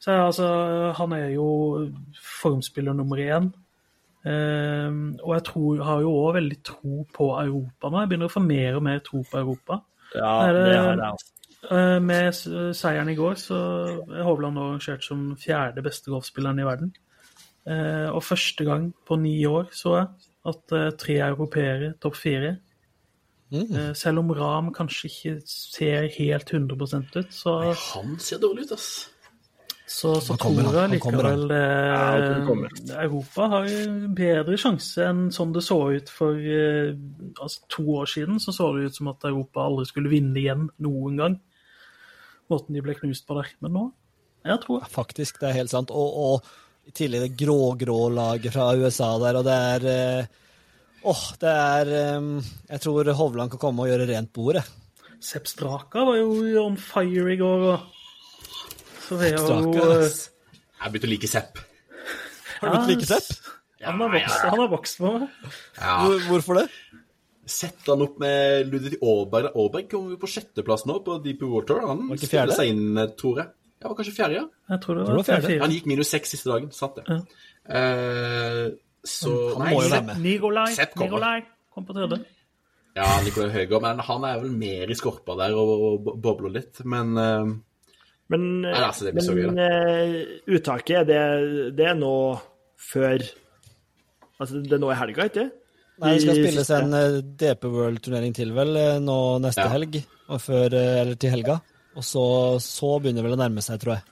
[0.01, 0.47] Så altså,
[0.97, 1.47] han er jo
[2.15, 3.51] formspiller nummer én.
[4.21, 8.03] Um, og jeg tror, har jo òg veldig tro på Europa nå.
[8.03, 9.79] Jeg begynner å få mer og mer tro på Europa.
[10.15, 11.27] Ja, Er det- det har jeg.
[11.71, 13.57] Eh, Med seieren i går så
[14.11, 16.91] er Hovland nå rangert som fjerde beste golfspilleren i verden.
[17.67, 20.07] Eh, Og første gang på ni år så jeg
[20.45, 22.57] at eh, tre europeere topp fire.
[23.51, 23.71] Mm.
[23.75, 27.57] Eh, Selv om Ram kanskje ikke ser helt 100% ut, så,
[27.93, 29.09] Han ser dårlig ut, ass.
[29.91, 31.61] så, så kommer, tror jeg likevel det
[31.91, 33.01] Ja.
[33.03, 33.67] Europa har
[34.15, 36.95] bedre sjanse enn sånn det så ut for eh,
[37.41, 38.39] altså, to år siden.
[38.39, 41.39] Så så det ut som at Europa aldri skulle vinne igjen noen gang.
[42.51, 43.51] Måten de ble knust på der.
[43.59, 43.89] Men nå
[44.41, 44.89] jeg tror jeg.
[44.89, 45.91] Faktisk, det er helt sant.
[45.93, 49.83] Og, og i tillegg det grå-grå laget fra USA der, og det er
[51.01, 52.35] Åh, det er um,
[52.69, 54.63] Jeg tror Hovland kan komme og gjøre rent bordet.
[55.21, 56.29] Sepp Straka var jo
[56.63, 57.65] on fire i går.
[57.71, 57.79] Og...
[59.07, 60.19] Så det er jo eh.
[60.81, 61.61] Jeg begynte å like Sepp.
[62.61, 63.51] Har du begynt å like Sepp?
[63.81, 65.47] Han har vokst, han har vokst på meg.
[65.79, 65.95] Ja.
[66.27, 66.67] Hvorfor det?
[67.49, 69.55] Sett han opp med Ludvig Aaberg.
[69.57, 71.81] Aaberg kommer jo på sjetteplass nå på Deep World Tour.
[71.89, 72.57] Han Var ikke fjerde?
[72.57, 73.53] seg inn, eh, tror jeg.
[73.81, 74.45] Ja, var kanskje fjerde, ja.
[74.69, 75.59] Jeg tror det Tror det var fjerde.
[75.63, 76.69] Han gikk minus seks siste dagen.
[76.75, 77.05] Sant det.
[77.09, 77.19] Ja.
[77.79, 78.65] Eh,
[79.07, 80.21] så Han må jo være med.
[80.21, 81.17] Nikolai, Sepp kommer.
[81.17, 81.41] Nikolai
[81.73, 82.21] kom på tredje.
[82.97, 86.81] Ja, Nikolai Høygaard, men han er vel mer i skorpa der og, og bobler litt.
[86.83, 87.53] Men eh,
[88.31, 90.19] Men, Nei, altså, det blir så gøy, men eh,
[90.55, 91.21] uttaket, det,
[91.77, 92.13] det er nå
[92.91, 93.23] før
[94.41, 95.43] Altså, det er nå i helga, ikke
[96.01, 99.73] Nei, Det skal spilles en eh, DP World-turnering til vel nå neste Ja.
[99.75, 99.99] helg,
[100.31, 101.59] og før, eller til helga.
[101.99, 102.23] Og så,
[102.63, 104.05] så begynner det vel å nærme seg, tror jeg.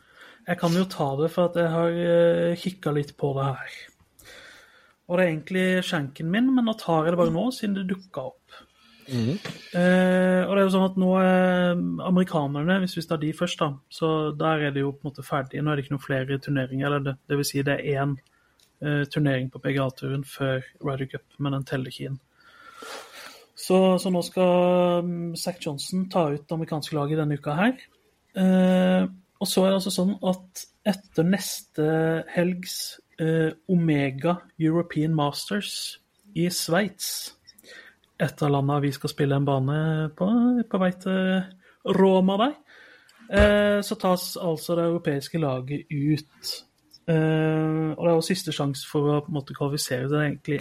[0.49, 3.79] Jeg kan jo ta det for at jeg har uh, kikka litt på det her.
[5.09, 7.87] Og det er egentlig skjenken min, men nå tar jeg det bare nå, siden det
[7.89, 8.59] dukka opp.
[9.09, 13.61] Eh, og det er jo sånn at nå er amerikanerne, hvis vi tar de først,
[13.61, 15.63] da, så der er de jo på en måte ferdige.
[15.65, 16.87] Nå er det ikke noen flere turneringer.
[16.87, 18.15] eller Det, det vil si det er én
[18.85, 22.19] eh, turnering på PGA-turen før Ryder Cup, men den teller ikke inn.
[23.59, 27.81] Så, så nå skal um, Zack Johnson ta ut det amerikanske laget denne uka her.
[28.39, 31.85] Eh, og så er det altså sånn at etter neste
[32.33, 35.99] helgs Omega European Masters
[36.39, 37.39] i Sveits
[38.19, 39.81] et av landene vi skal spille en bane
[40.17, 40.27] på,
[40.67, 41.19] på vei til
[41.95, 42.55] Roma der.
[43.29, 46.49] eh, så tas altså det europeiske laget ut.
[47.07, 50.09] Eh, og det er jo siste sjanse for å på kvalifisere.
[50.09, 50.59] Det er egentlig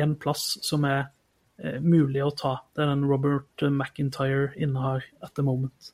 [0.00, 1.10] én plass som er
[1.58, 2.56] eh, mulig å ta.
[2.72, 5.92] Det er den Robert McIntyre innehar at the moment.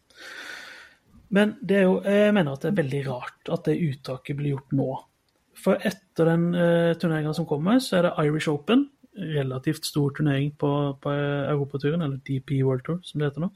[1.30, 4.56] Men det er jo, jeg mener at det er veldig rart at det uttaket blir
[4.56, 4.90] gjort nå.
[5.60, 8.88] For etter den eh, turneringa som kommer, så er det Irish Open.
[9.20, 10.70] Relativt stor turnering på,
[11.02, 13.50] på europaturen, eller DP World Tour, som det heter nå.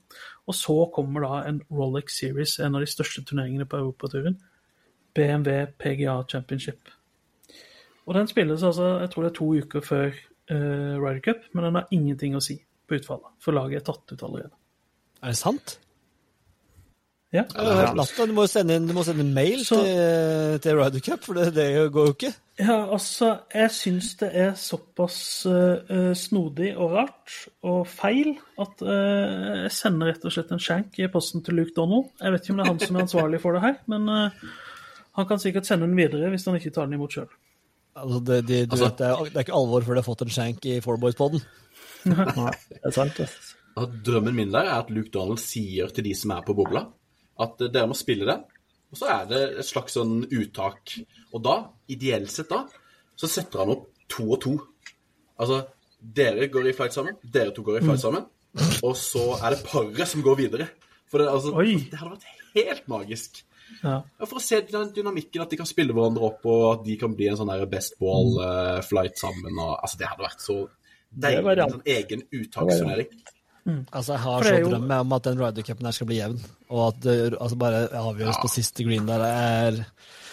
[0.51, 4.37] Og så kommer da en Rolex Series, en av de største turneringene på europaturen.
[5.15, 6.91] BMW PGA Championship.
[8.05, 10.11] Og den spilles altså, jeg tror det er to uker før
[10.51, 14.13] uh, Ryder Cup, men den har ingenting å si på utfallet, for laget er tatt
[14.13, 14.53] ut allerede.
[15.23, 15.79] Er det sant?
[17.35, 17.43] Ja.
[17.59, 18.25] Er natta.
[18.29, 21.49] Du må sende inn, du må sende mail Så- til, til Ryder Cup, for det,
[21.57, 22.31] det går jo ikke.
[22.63, 25.17] Ja, altså, jeg syns det er såpass
[25.51, 27.33] eh, snodig og rart
[27.67, 31.75] og feil at uh, jeg sender rett og slett en skjenk i posten til Luke
[31.75, 32.13] Donald.
[32.23, 34.47] Jeg vet ikke om det er han som er ansvarlig for det her, men uh,
[35.19, 37.27] han kan sikkert sende den videre hvis han ikke tar den imot sjøl.
[37.99, 40.11] Altså, det, de, du Altså- vet, det, er, det er ikke alvor før de har
[40.13, 41.43] fått en shank i Fourboys-poden.
[42.15, 42.31] Nei,
[42.71, 43.19] det er sant.
[43.27, 43.55] ass.
[44.07, 46.87] Drømmen min der er at Luke Donald sier til de som er på bobla,
[47.43, 48.39] at eh, dere må spille det.
[48.95, 50.95] Og så er det et slags sånn uttak.
[51.35, 51.57] Og da,
[51.91, 52.63] ideelt sett da,
[53.19, 54.55] så setter han opp to og to.
[55.41, 55.65] Altså,
[55.99, 58.29] dere går i flight sammen, dere to går i flight sammen,
[58.87, 60.69] og så er det paret som går videre.
[61.11, 63.43] For det, altså, det hadde vært helt magisk.
[63.81, 63.97] Ja.
[64.23, 67.15] For å se den dynamikken, at de kan spille hverandre opp, og at de kan
[67.17, 69.59] bli en sånn best ball-flight sammen.
[69.59, 70.59] Og, altså, det hadde vært så
[71.11, 71.57] deilig.
[71.57, 73.25] En sånn egen uttaksturnering.
[73.65, 76.41] Altså, jeg har så jo- drømme om at den Ryder Cupen her skal bli jevn,
[76.69, 79.23] og at det altså bare avgjøres på siste green der.
[79.25, 79.85] er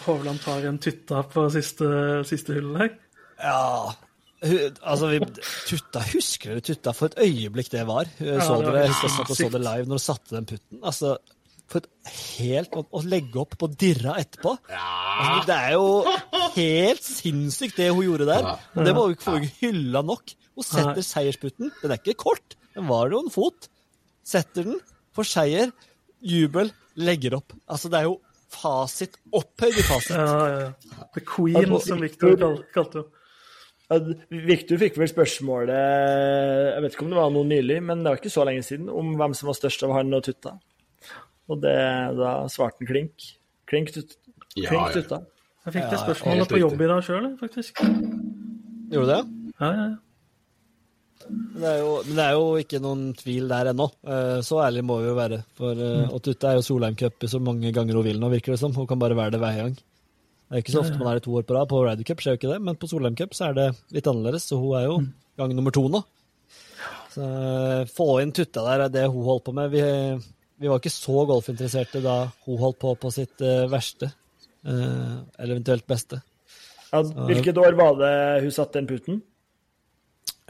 [0.04, 1.86] Hovland tar en tutta på siste,
[2.28, 2.90] siste hullet her.
[3.42, 3.92] Ja
[4.82, 5.18] Altså, vi,
[5.68, 8.08] Tutta, Husker dere Tutta for et øyeblikk det var?
[8.18, 10.80] så det var dere, jeg husker jeg så det live når du satte den putten.
[10.82, 11.12] Altså,
[11.70, 11.86] for et
[12.40, 14.56] helt Å, å legge opp på dirra etterpå.
[14.66, 15.86] Altså, det er jo
[16.56, 18.42] helt sinnssykt det hun gjorde der.
[18.74, 18.82] Ja.
[18.82, 20.34] Det må vi ikke få hylla nok.
[20.58, 21.70] Hun setter seiersputten.
[21.80, 22.56] Den er ikke kort.
[22.76, 23.68] Den var jo en fot.
[24.26, 24.82] Setter den,
[25.16, 25.72] får seier,
[26.22, 27.54] jubel, legger opp.
[27.66, 28.18] Altså, det er jo
[28.52, 29.18] fasit.
[29.34, 30.14] Opphøyd i fasit.
[30.16, 31.08] Ja, ja, ja.
[31.16, 32.38] The Queen, som Victor
[32.74, 33.18] kalte henne.
[34.48, 38.20] Victor fikk vel spørsmålet Jeg vet ikke om det var noe nylig, men det var
[38.22, 40.54] ikke så lenge siden, om hvem som var størst av han og Tutta.
[41.52, 41.74] Og det,
[42.16, 43.26] da svarte han klink.
[43.68, 44.16] Klink, tut,
[44.54, 44.86] klink ja.
[44.94, 45.18] Tutta.
[45.66, 47.82] Jeg fikk det spørsmålet på jobb i dag sjøl, faktisk.
[48.92, 49.20] Gjorde du det?
[49.60, 50.00] Ja, ja, ja.
[51.28, 53.86] Men det, er jo, men det er jo ikke noen tvil der ennå.
[54.06, 55.40] Eh, Så ærlig må vi jo være.
[55.58, 56.10] For, mm.
[56.10, 58.74] og Tutte er jo Solheim Cup så mange ganger hun vil nå, virker det som.
[58.76, 59.74] Hun kan bare være det hver gang.
[60.52, 61.68] Det er ikke så ofte man er det to år på rad.
[61.70, 64.08] På Ryder Cup skjer jo ikke det, men på Solheim Cup så er det litt
[64.10, 64.44] annerledes.
[64.50, 64.98] Så hun er jo
[65.40, 66.02] gang nummer to nå.
[67.14, 69.72] Så eh, få inn Tutta der er det hun holdt på med.
[69.72, 69.80] Vi,
[70.60, 74.10] vi var ikke så golfinteresserte da hun holdt på på sitt eh, verste.
[74.62, 76.20] Eh, eller eventuelt beste.
[76.92, 79.22] Ja, hvilket år var det hun satte den putten?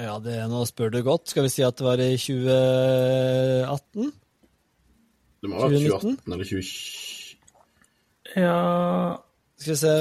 [0.02, 1.30] Ja, det er nå spør du godt.
[1.30, 4.12] Skal vi si at det var i 2018?
[5.42, 6.62] Det må ha vært 2018 eller 20...
[8.38, 8.56] ja
[9.58, 9.94] Skal vi se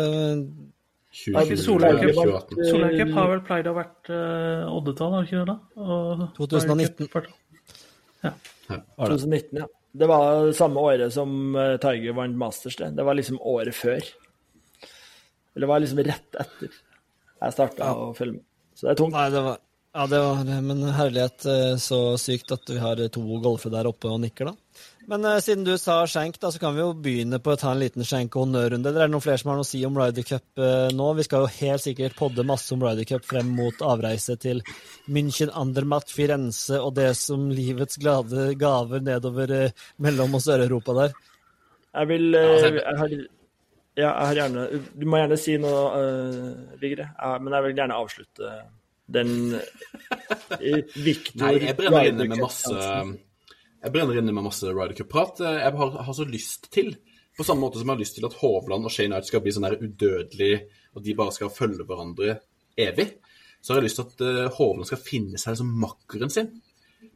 [1.11, 2.13] 2020 Solheim Cup.
[2.15, 2.63] 2018.
[2.71, 5.47] Solheim har vel pleid å ha vært uh, oddetall, har det ikke det?
[5.49, 5.57] da?
[5.81, 7.09] Og 2019.
[8.21, 8.33] Ja.
[8.69, 9.67] Cup- 2019, ja.
[9.91, 12.77] Det var samme året som eh, Tiger vant Masters.
[12.79, 13.99] Det Det var liksom året før.
[15.51, 16.69] Eller det var liksom rett etter
[17.41, 17.97] jeg starta Ja.
[17.97, 18.45] å følge med.
[18.77, 19.11] Så det er tungt.
[19.17, 19.57] Nei, det var
[19.91, 24.07] Ja, det var Men herlighet, eh, så sykt at vi har to golfere der oppe
[24.07, 24.55] og nikker, da.
[25.09, 27.73] Men uh, siden du sa skjenk, da, så kan vi jo begynne på å ta
[27.73, 28.87] en liten skjenk- og honnørrunde.
[28.87, 31.07] Eller er det noen flere som har noe å si om Ryder Cup uh, nå?
[31.17, 34.61] Vi skal jo helt sikkert podde masse om Ryder Cup frem mot avreise til
[35.11, 41.17] München, Andermatt, Firenze og det som livets glade gaver nedover uh, mellom- og Sør-Europa der.
[41.91, 43.15] Jeg vil Ja, eh, jeg har,
[43.99, 44.61] ja, jeg har gjerne
[44.95, 48.53] Du må gjerne si noe, uh, Vigre, Ja, men jeg vil gjerne avslutte
[49.11, 54.95] den eh, Victor Nei, jeg brenner inne med masse Jeg brenner inne med masse Ryder
[54.99, 55.41] Cup-prat.
[55.41, 56.93] Jeg har, har så lyst til,
[57.37, 59.53] på samme måte som jeg har lyst til at Hovland og Shane Knight skal bli
[59.55, 60.51] sånn der udødelig,
[60.93, 62.35] og de bare skal følge hverandre
[62.77, 63.07] evig,
[63.61, 66.51] så har jeg lyst til at eh, Hovland skal finne seg som makkeren sin.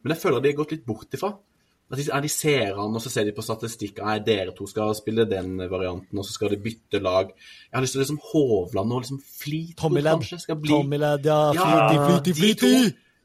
[0.01, 1.35] Men jeg føler de har gått litt bort ifra.
[1.85, 4.95] At de, de ser han, og så ser de på statistikk Nei, dere to skal
[4.97, 7.29] spille den varianten, og så skal de bytte lag.
[7.69, 11.01] Jeg har lyst til liksom Hovland og liksom Fleetwood Tommy Led, kanskje skal bli Tommy
[11.01, 11.39] Ladd, ja.
[11.53, 12.73] Ja, flitty, de to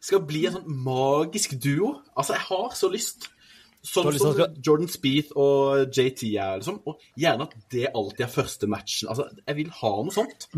[0.01, 1.94] skal bli en sånn magisk duo.
[2.16, 3.31] Altså, jeg har så lyst.
[3.81, 6.83] Sånn som Jordan Speeth og JT er, liksom.
[6.88, 9.09] Og gjerne at det alltid er første matchen.
[9.12, 10.51] Altså, jeg vil ha noe sånt.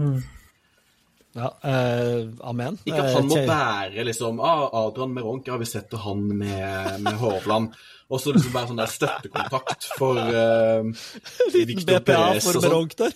[1.34, 2.76] Ja, eh, amen.
[2.84, 7.16] Ikke at han må bære liksom ah, Adrian Meronk, ja, vi setter han med, med
[7.22, 7.72] Hovland.
[8.12, 10.84] Og så liksom være sånn der støttekontakt for uh,
[11.54, 13.14] Liten BPA for Meronk der.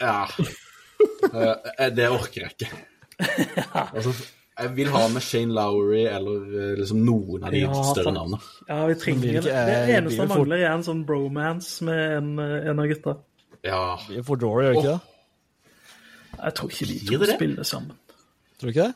[0.00, 0.22] Ja.
[1.34, 2.70] Eh, det orker jeg ikke.
[3.92, 4.12] Altså,
[4.58, 8.40] jeg vil ha med Shane Lowry eller eh, liksom noen av de Ja, større navnene.
[8.68, 12.32] Ja, vi trenger ikke- Det eh, eneste som mangler, er en sånn bromance med en,
[12.42, 13.16] eh, en av gutta.
[13.66, 13.84] Ja.
[14.08, 15.07] Vi får Dory, gjør vi ikke det?
[16.36, 17.96] Jeg tror ikke de to spiller sammen.
[18.58, 18.94] Tror du ikke det?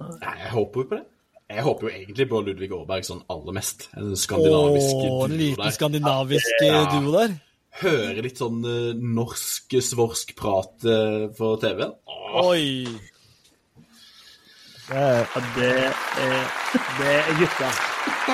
[0.00, 1.04] Nei, jeg håper jo på det.
[1.50, 3.88] Jeg håper jo egentlig på Ludvig Aaberg sånn aller mest.
[3.98, 5.72] En skandinavisk Åh, en duo liten der.
[5.74, 6.82] skandinavisk eh, Ja.
[6.94, 7.32] duo der.
[7.80, 11.96] Høre litt sånn uh, norsk-svorsk prat eh, på TV-en.
[12.44, 12.86] Oi!
[14.90, 15.98] Det er, Ja, det er,
[16.98, 17.68] det er gutta.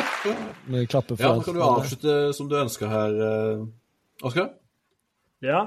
[0.72, 3.66] vi klapper for Ja, da kan du avslutte som du ønsker her, uh,
[4.24, 4.50] Oskar.
[5.44, 5.66] Ja.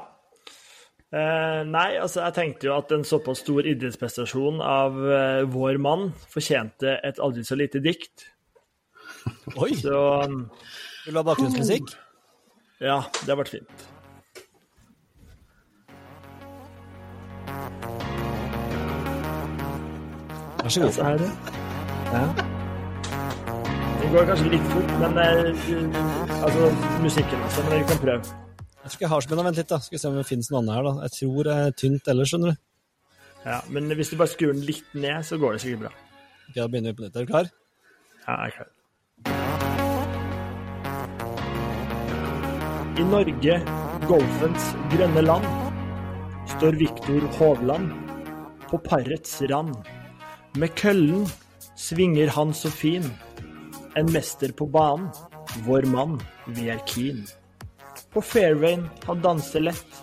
[1.09, 6.11] Eh, nei, altså jeg tenkte jo at en såpass stor idrettsprestasjon av eh, vår mann
[6.29, 8.27] fortjente et aldri så lite dikt.
[9.63, 9.73] Oi!
[9.79, 10.43] Så um,
[11.07, 11.95] Vil du ha bakgrunnsmusikk?
[12.77, 13.87] ja, det har vært fint.
[20.59, 20.93] Vær så god.
[20.93, 21.31] Så er det.
[22.13, 22.21] Ja.
[23.99, 26.69] Det går kanskje litt fort, men eh, altså
[27.01, 28.48] musikken også, men vi kan prøve.
[28.83, 29.79] Jeg tror jeg har men Vent litt, da.
[29.83, 30.83] Skal vi se om det finnes noe annet her.
[30.87, 30.93] da.
[31.07, 32.55] Jeg tror det er tynt ellers, skjønner du.
[33.45, 35.91] Ja, men hvis du bare skrur den litt ned, så går det sikkert bra.
[36.49, 37.15] Ok, Da begynner vi på nytt.
[37.15, 37.49] Er du klar?
[38.27, 38.69] Ja, jeg er klar.
[42.99, 43.55] I Norge,
[44.09, 45.45] golfens grønne land,
[46.55, 47.91] står Viktor Hovland
[48.67, 49.75] på parets rand.
[50.59, 51.27] Med køllen
[51.79, 53.05] svinger han så fin.
[53.95, 55.07] En mester på banen,
[55.67, 57.23] vår mann, vi er keen.
[58.13, 59.99] På fairwayen han danser lett.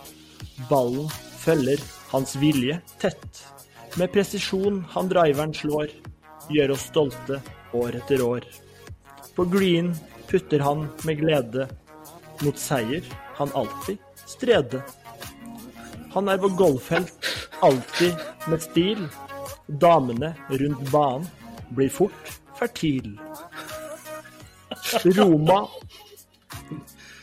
[0.71, 3.43] Ballen følger hans vilje tett.
[3.97, 5.91] Med presisjon han driveren slår,
[6.53, 7.41] gjør oss stolte
[7.75, 8.47] år etter år.
[9.37, 9.95] På green
[10.31, 11.67] putter han med glede,
[12.45, 13.05] mot seier
[13.39, 14.83] han alltid strede.
[16.15, 17.31] Han er på golffelt
[17.65, 18.15] alltid
[18.49, 19.07] med stil.
[19.67, 21.27] Damene rundt banen
[21.75, 23.17] blir fort fertil.
[25.19, 25.67] Roma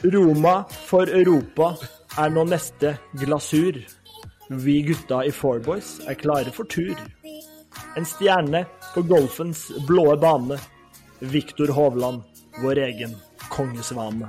[0.04, 1.70] Roma for Europa
[2.20, 3.78] er nå neste glasur.
[4.50, 6.98] Vi gutta i Fourboys er klare for tur.
[7.96, 10.60] En stjerne på golfens blåe bane.
[11.24, 12.20] Viktor Hovland,
[12.60, 13.16] vår egen
[13.48, 14.28] kongesvane.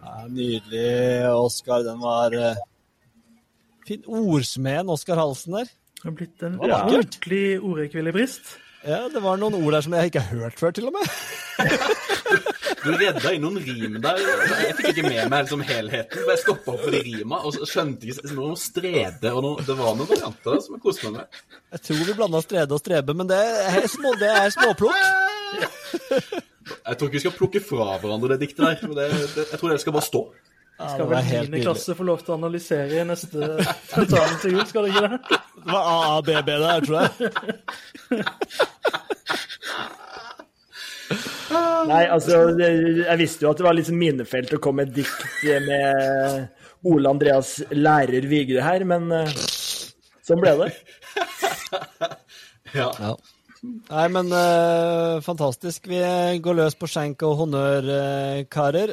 [0.00, 1.84] Ja, nydelig, Oskar.
[1.84, 2.56] Den var uh,
[3.84, 4.00] fin.
[4.06, 5.77] Ordsmeden Oskar Halsen der.
[5.98, 8.56] Det har blitt en ordentlig ordekvilibrist.
[8.86, 11.08] Ja, Det var noen ord der som jeg ikke har hørt før, til og med.
[12.78, 14.18] Du redda inn noen rim der.
[14.62, 16.20] Jeg fikk ikke med meg liksom helheten.
[16.22, 19.32] for Jeg stoppa opp med de rima og så skjønte ikke noe om strede.
[19.32, 21.40] og noe, Det var noen varianter der som jeg koste meg med.
[21.74, 24.94] Jeg tror vi blanda strede og strebe, men det er, små, det er småplukk.
[26.68, 28.94] Jeg tror ikke vi skal plukke fra hverandre det diktet der.
[28.94, 30.22] Det, det, jeg tror det skal bare stå.
[30.78, 31.38] Ja, Skal vel helt 9.
[31.50, 31.62] nydelig.
[31.64, 33.38] klasse få lov til å analysere i neste
[33.90, 35.16] tentamen til jul, skal det ikke det?
[35.58, 37.10] Det var AABB der, tror jeg.
[41.88, 45.84] Nei, altså, jeg visste jo at det var sånn minefelt å komme med dikt med
[46.86, 49.28] Ole Andreas lærer Vigre her, men eh,
[50.26, 50.70] sånn ble det.
[52.76, 52.90] Ja.
[53.00, 53.14] Ja.
[53.64, 55.86] Nei, men uh, fantastisk.
[55.88, 55.96] Vi
[56.44, 58.92] går løs på skjenk og honnør, uh, karer.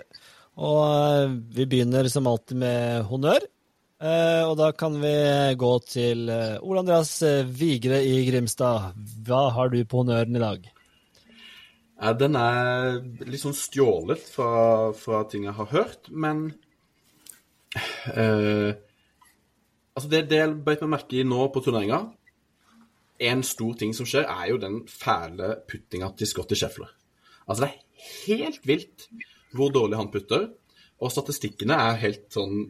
[0.56, 3.44] Og eh, vi begynner som alltid med honnør.
[4.06, 5.16] Eh, og da kan vi
[5.60, 8.96] gå til eh, Ole Andreas Vigre i Grimstad.
[9.28, 10.72] Hva har du på honnøren i dag?
[12.20, 16.50] Den er litt sånn stjålet fra, fra ting jeg har hørt, men
[18.12, 18.76] eh,
[19.96, 22.02] Altså, det, det jeg beit meg merke i nå på turneringa
[23.24, 26.90] En stor ting som skjer, er jo den fæle puttinga til Scotty Scheffler.
[27.48, 29.08] Altså, det er helt vilt
[29.56, 30.50] hvor dårlig han putter,
[31.02, 32.66] og statistikkene er helt sånn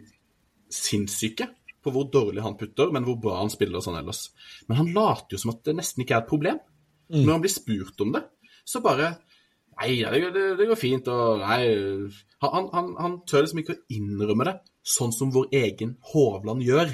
[0.71, 1.49] sinnssyke
[1.85, 4.29] på hvor dårlig han putter, men hvor bra han spiller sånn ellers.
[4.69, 6.57] Men han later jo som at det nesten ikke er et problem.
[7.13, 8.25] Når han blir spurt om det,
[8.65, 9.15] så bare
[9.75, 11.65] Nei, det, det, det går fint, og nei
[12.39, 14.53] Han, han, han, tør liksom ikke å innrømme det,
[14.87, 16.93] sånn som vår egen Hovland gjør.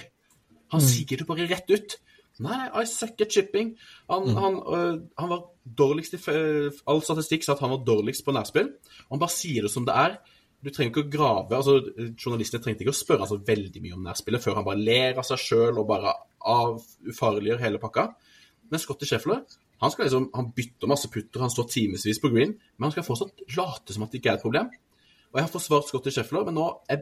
[0.74, 1.98] Han sier det bare rett ut.
[2.42, 3.74] Nei, I suck at shipping.
[4.10, 5.44] Han, han, øh, han var
[5.82, 6.22] dårligst i
[6.90, 8.72] All statistikk sa at han var dårligst på nærspill.
[9.08, 10.20] Og han bare sier det som det er.
[10.62, 11.80] Du trenger ikke å grave altså
[12.22, 15.26] Journalistene trengte ikke å spørre altså, veldig mye om nærspillet før han bare ler av
[15.26, 16.14] seg sjøl og bare
[17.10, 18.12] ufarliggjør hele pakka.
[18.70, 19.42] Men Scotty Scheffler
[19.82, 23.06] han, skal liksom, han bytter masse putter, han står timevis på green, men han skal
[23.08, 24.68] fortsatt late som at det ikke er et problem.
[25.32, 27.02] Og jeg har forsvart Scotty Scheffler, men nå jeg,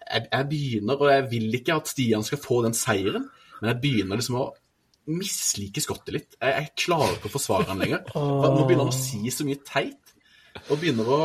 [0.00, 3.28] jeg, jeg begynner, og jeg vil ikke at Stian skal få den seieren,
[3.62, 4.48] men jeg begynner liksom å
[5.12, 6.34] mislike skottet litt.
[6.38, 8.02] Jeg, jeg klarer ikke å forsvare han lenger.
[8.12, 10.12] For Nå begynner han å si så mye teit,
[10.66, 11.20] og begynner å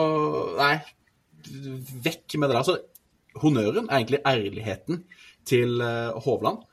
[0.58, 0.76] Nei,
[2.06, 2.68] vekk med det der.
[2.68, 5.02] Så honnøren er egentlig ærligheten
[5.48, 6.64] til eh, Hovland,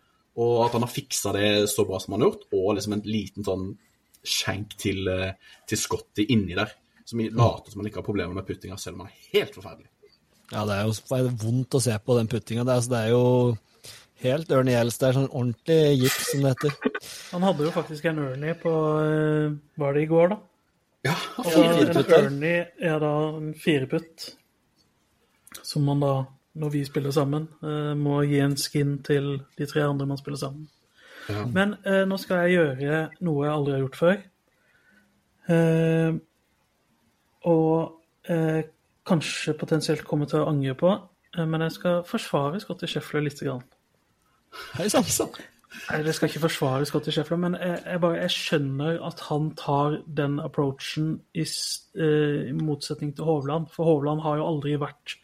[0.40, 3.04] og at han har fiksa det så bra som han har gjort, og liksom en
[3.06, 3.66] liten sånn
[4.24, 5.36] skjenk til, eh,
[5.68, 6.72] til Scotty inni der,
[7.04, 9.90] som later som han ikke har problemer med puttinga, selv om han er helt forferdelig.
[10.52, 12.64] Ja, det er jo det er vondt å se på den puttinga.
[12.66, 13.24] Det, altså, det er jo
[14.24, 14.98] helt Ernie Els.
[15.00, 16.90] Det er sånn ordentlig gips, som det heter.
[17.34, 20.38] Han hadde jo faktisk en Ernie på eh, Var det i går, da?
[21.04, 22.12] Ja, en fireputt.
[22.16, 24.28] Ernie er da en fireputt,
[25.60, 26.14] som man da,
[26.60, 30.40] når vi spiller sammen, eh, må gi en skin til de tre andre man spiller
[30.40, 30.68] sammen.
[31.28, 31.44] Ja.
[31.48, 34.22] Men eh, nå skal jeg gjøre noe jeg aldri har gjort før.
[35.54, 36.16] Eh,
[37.52, 38.62] og eh,
[39.04, 40.92] kanskje potensielt komme til å angre på,
[41.36, 43.42] eh, men jeg skal forsvare Scotty Sheffler litt.
[43.44, 43.64] Grann.
[44.55, 45.05] Hei sann.
[45.90, 49.96] Jeg skal ikke forsvare Scotty Scheffler, men jeg, jeg, bare, jeg skjønner at han tar
[50.07, 53.66] den approachen i, eh, i motsetning til Hovland.
[53.74, 55.16] For Hovland har jo aldri vært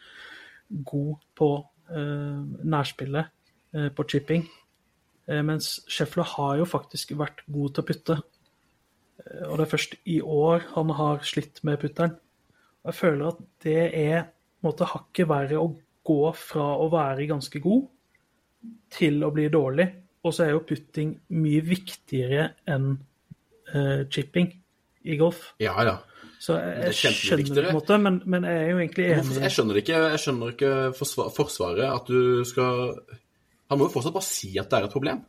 [0.87, 1.51] god på
[1.91, 2.41] uh,
[2.75, 3.31] nærspillet,
[3.77, 4.49] uh, på chipping.
[5.31, 8.15] Mens Scheffler har jo faktisk vært god til å putte.
[9.47, 12.17] Og det er først i år han har slitt med putteren.
[12.83, 14.25] Og jeg føler at det er
[14.67, 15.69] måte hakket verre å
[16.07, 17.87] gå fra å være ganske god
[18.93, 19.89] til å bli dårlig.
[20.27, 24.51] Og så er jo putting mye viktigere enn uh, chipping
[25.09, 25.55] i golf.
[25.63, 25.97] Ja, ja.
[26.41, 29.09] Så jeg, er jeg skjønner det på en måte, men, men jeg er jo egentlig
[29.13, 29.41] enig.
[29.45, 32.95] jeg skjønner ikke, jeg skjønner ikke forsvar, Forsvaret, at du skal
[33.69, 35.21] Han må jo fortsatt bare si at det er et problem.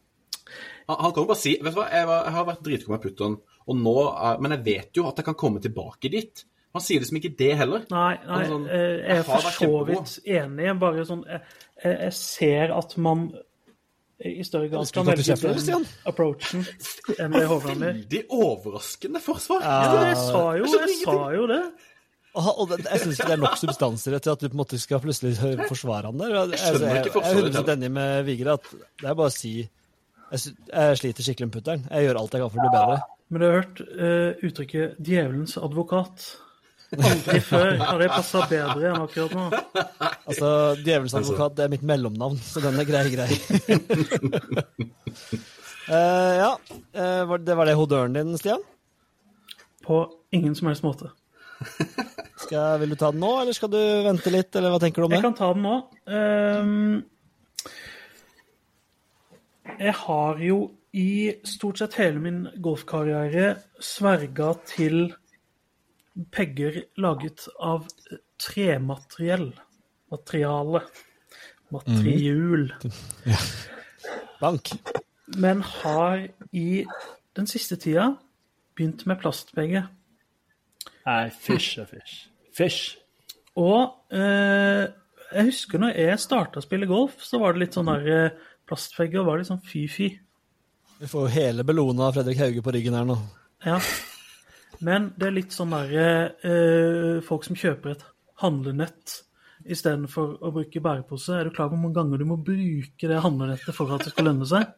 [0.87, 2.95] Han, han kan jo bare si Vet du hva, jeg, var, jeg har vært dritgod
[2.95, 3.35] med putteren,
[3.67, 6.45] og nå er, men jeg vet jo at jeg kan komme tilbake dit.
[6.71, 7.85] Han sier liksom ikke det heller.
[7.91, 10.73] Nei, nei sånn, eh, jeg jeg er for så vidt enig.
[10.81, 11.41] Bare sånn Jeg,
[11.83, 13.31] jeg, ser at man
[14.21, 16.65] i større grad kan velge den approachen
[17.17, 17.95] enn det Hovland gjør.
[17.95, 19.65] Veldig overraskende forsvar.
[19.65, 21.63] Ja, jeg sa jo, Jeg jeg sa jo det.
[22.31, 24.61] Og, og det, jeg syns ikke det er nok substanser til at du på en
[24.61, 25.33] måte skal plutselig
[25.67, 26.35] forsvare han der.
[26.37, 29.35] Jeg, jeg, jeg, jeg er forsvaret 100 enig med Vigre at det er bare å
[29.35, 31.83] si jeg, jeg sliter skikkelig med putteren.
[31.89, 33.01] Jeg gjør alt jeg kan for å bli bedre.
[33.31, 36.29] Men du har hørt uh, uttrykket 'djevelens advokat'.
[36.91, 39.45] Aldri før har det passa bedre enn akkurat nå.
[40.27, 40.49] Altså,
[40.83, 43.29] Djevelens advokat det er mitt mellomnavn, så den er grei, grei.
[45.87, 48.59] uh, ja, uh, var- det var det hodøren din, Stian?
[49.85, 50.03] På
[50.35, 51.09] ingen som helst måte.
[52.41, 55.07] Skal, vil du ta den nå, eller skal du vente litt, eller hva tenker du
[55.07, 55.21] om det?
[55.21, 55.75] Jeg kan ta den nå.
[56.11, 57.03] Um,
[59.79, 60.59] jeg har jo
[60.97, 61.07] i
[61.47, 65.13] stort sett hele min golfkarriere sverga til
[66.31, 67.87] pegger laget av
[68.41, 69.51] tremateriell.
[70.11, 70.83] Materiale.
[71.71, 72.73] Materiul.
[74.41, 74.73] Bank.
[75.37, 76.85] Men har i
[77.37, 78.15] den siste tida
[78.75, 79.85] begynt med plastpegge.
[81.05, 82.25] Nei, fish er fish.
[82.55, 82.97] Fish.
[83.59, 84.87] Og eh,
[85.31, 88.49] jeg husker når jeg starta å spille golf, så var det litt sånn der eh,
[88.67, 90.11] plastpegger var litt sånn fy-fy.
[91.01, 93.17] Vi får jo hele Bellona av Fredrik Hauge på ryggen her nå.
[93.65, 93.79] Ja.
[94.79, 95.91] Men det er litt sånn der
[96.41, 98.05] eh, folk som kjøper et
[98.41, 99.17] handlenett
[99.69, 101.35] istedenfor å bruke bærepose.
[101.37, 104.13] Er du klar over hvor mange ganger du må bruke det handlenettet for at det
[104.15, 104.63] skal lønne seg?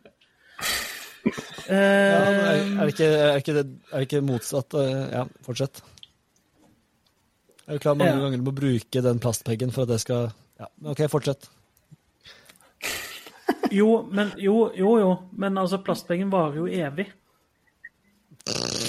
[1.23, 4.73] Ja, er, Eh, er, det ikke, er, det ikke, er det ikke motsatt?
[4.75, 5.79] eh, Ja, fortsett.
[7.63, 8.23] Er du klar hvor mange Ja.
[8.25, 11.47] ganger du må bruke den plastpeggen for at det skal Ja, OK, fortsett.
[13.71, 15.13] jo, men jo, jo, jo.
[15.31, 17.07] Men altså, plastpeggen varer jo evig.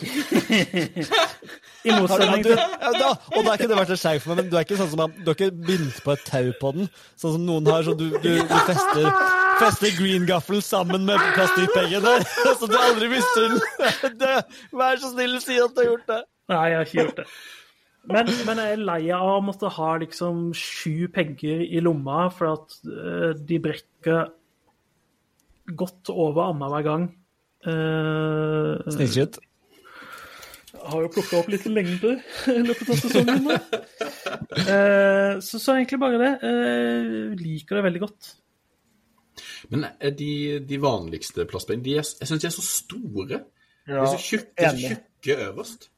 [1.86, 4.50] I motsetning til ja, og da er ikke det vært en skeiv for meg, men
[4.50, 6.90] du er ikke sånn som man, Du har ikke bindt på et tau på den,
[7.20, 7.86] sånn som noen har.
[7.86, 9.06] Så du, du, du fester,
[9.60, 12.26] fester green-gaffelen sammen med plastikkpeggen der,
[12.60, 13.62] så du aldri mister den.
[14.82, 16.20] Vær så snill, si at du har gjort det.
[16.50, 17.30] Nei, jeg har ikke gjort det.
[18.10, 22.54] Men, men jeg er lei av å måtte ha liksom sju penger i lomma for
[22.56, 24.30] at eh, de brekker
[25.76, 27.06] godt over annenhver gang.
[27.60, 29.36] Uh, Snikskritt.
[30.88, 32.16] Har jo plukka opp litt lengde
[32.54, 33.46] i løpet av sesongen.
[33.46, 33.56] nå.
[34.60, 36.32] Eh, så, så egentlig bare det.
[36.44, 38.34] Uh, liker det veldig godt.
[39.72, 40.32] Men eh, de,
[40.66, 43.40] de vanligste er, jeg syns de er så store.
[43.86, 45.90] De er så tjukke, så tjukke øverst.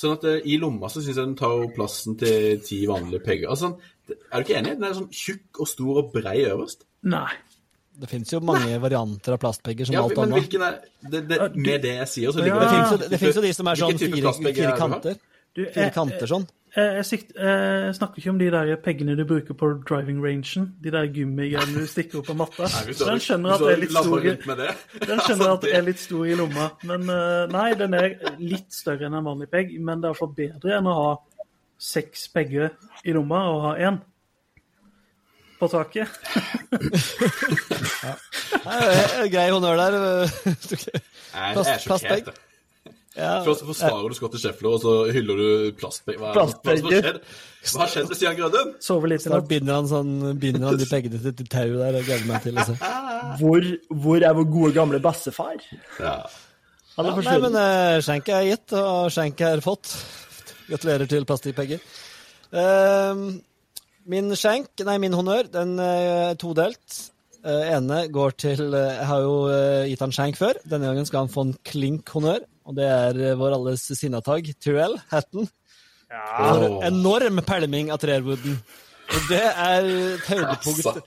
[0.00, 3.52] Sånn at eh, i lomma så syns jeg den tar plassen til ti vanlige pegger.
[3.52, 4.76] Altså, sånn, er du ikke enig?
[4.78, 6.86] Den er sånn tjukk og stor og brei øverst.
[7.10, 7.32] Nei.
[8.00, 10.54] Det fins jo mange varianter av plastpegger som Ja, alt men annet.
[10.54, 10.78] er
[11.10, 12.44] det, det, Med det jeg sier, så Ja.
[12.44, 15.18] ligger Det det jo, det finnes jo de som er sånn fire, fire kanter.
[15.54, 15.74] du jeg, kanter.
[15.74, 16.46] Fire kanter sånn.
[16.76, 20.68] Jeg, jeg, sikt, jeg snakker ikke om de der peggene du bruker på driving rangen.
[20.80, 22.62] De der gummigreiene du stikker opp på matta.
[22.70, 24.70] Nei, hvis Den skjønner at det er litt stor i- rundt med det.
[25.00, 26.70] Den skjønner Altså, at det er litt stor i lomma.
[26.84, 29.74] Men eh, nei, den er litt større enn en vanlig pegg.
[29.80, 31.10] Men det er iallfall bedre enn å ha
[31.80, 32.70] seks pegger
[33.04, 34.00] i lomma og ha én
[35.60, 36.08] på taket.
[38.04, 38.14] ja.
[38.64, 39.98] eh, Grei honnør der.
[41.54, 42.30] Plast- er plastbag.
[43.18, 46.16] Ja, Først forsvarer du Scott Scheffler, og så hyller du plastbag.
[46.20, 48.06] Hva, hva, hva, har skjedd?
[48.08, 48.70] med Stian Grødem?
[48.80, 49.48] Sover litt i natt.
[49.50, 51.98] binder han, sånn, binder han de peggene til et tau der.
[51.98, 52.76] og gleder meg til å se.
[53.40, 53.66] Hvor,
[54.00, 55.58] hvor er vår gode gamle bassefar?
[56.00, 56.14] Ja.
[56.94, 57.42] Han er Nei, forsvunnet.
[57.50, 59.90] men uh, skjenk er gitt, og skjenk er fått.
[60.70, 61.82] Gratulerer til plastikkpenger.
[62.62, 63.26] Ehm,
[64.10, 67.00] min skjenk, nei, min honnør, den er todelt.
[67.40, 70.58] Uh, ene går til eh, Jeg har jo eh, gitt han skjenk før.
[70.68, 72.44] Denne gangen skal han få en klink honnør.
[72.68, 75.48] Og det er eh, vår alles sinnatagg, Tyrell Hatton.
[76.10, 76.76] For Åh.
[76.90, 78.58] enorm pælming av Trerwooden.
[79.10, 81.00] Og det er et høydepunkt.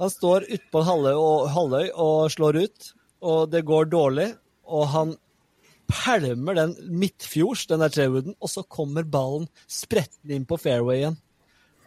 [0.00, 4.28] Han står utpå en halvøy og, halvøy og slår ut, og det går dårlig.
[4.64, 5.16] Og han
[5.90, 11.18] pælmer den midtfjords, den der Trerwooden, og så kommer ballen sprettende inn på fairwayen.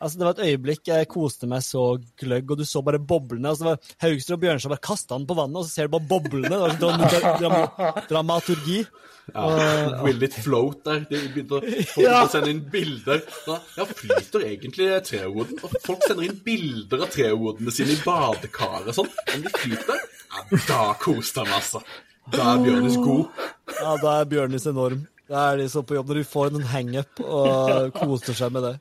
[0.03, 1.83] Altså, Det var et øyeblikk jeg koste meg så
[2.19, 3.47] gløgg, og du så bare boblene.
[3.49, 5.93] altså det var Haugstrud og Bjørnstad bare kasta den på vannet, og så ser du
[5.95, 6.51] bare boblene.
[6.51, 8.83] Det var sånn dra dra dramaturgi.
[9.31, 11.05] Ja, Will it float der?
[11.07, 11.61] De begynte å,
[12.03, 12.25] ja.
[12.27, 13.21] sende inn bilder.
[13.47, 15.61] Da, ja, flyter egentlig trewooden?
[15.63, 19.11] Og folk sender inn bilder av trewoodene sine i badekaret og sånn.
[19.37, 20.03] Om de flyter?
[20.33, 21.79] Ja, da koste han, altså.
[22.33, 23.43] Da er Bjørnis god.
[23.79, 25.05] Ja, da er Bjørnis enorm.
[25.31, 28.67] Da er de så på jobb når de får en hangup og koser seg med
[28.67, 28.73] det.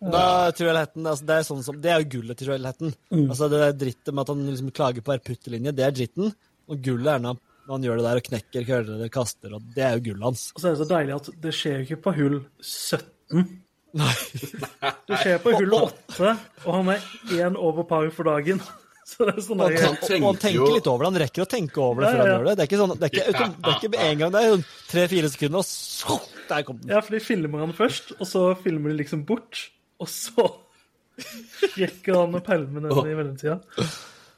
[0.00, 2.94] Da altså det er sånn som, det er jo gullet til Truel Hatton.
[3.26, 6.32] Altså det drittet med at han liksom klager på hver puttelinje, det er dritten.
[6.70, 9.84] Og gullet er når han, gjør det der og knekker køller eller kaster, og det
[9.84, 10.46] er jo gullet hans.
[10.56, 13.44] Og så er det så deilig at det skjer jo ikke på hull 17.
[14.00, 14.12] Nei.
[15.10, 16.34] Det skjer på hull 8,
[16.64, 18.62] og han er én over par for dagen.
[19.10, 21.08] Så det er sånn Og han, og han tenker litt over det.
[21.08, 22.34] Han rekker å tenke over det Ja, før ja, han ja.
[22.36, 22.52] gjør det.
[22.52, 24.34] Det er ikke sånn, det er ikke, det er ikke en gang.
[24.36, 26.18] Det er tre-fire sekunder, og så
[26.52, 26.92] Der kom den.
[26.94, 29.64] Ja, for de filmer han først, og så filmer de liksom bort.
[30.00, 30.46] Og så
[31.76, 33.58] rekker han å pælme den i mellomtida.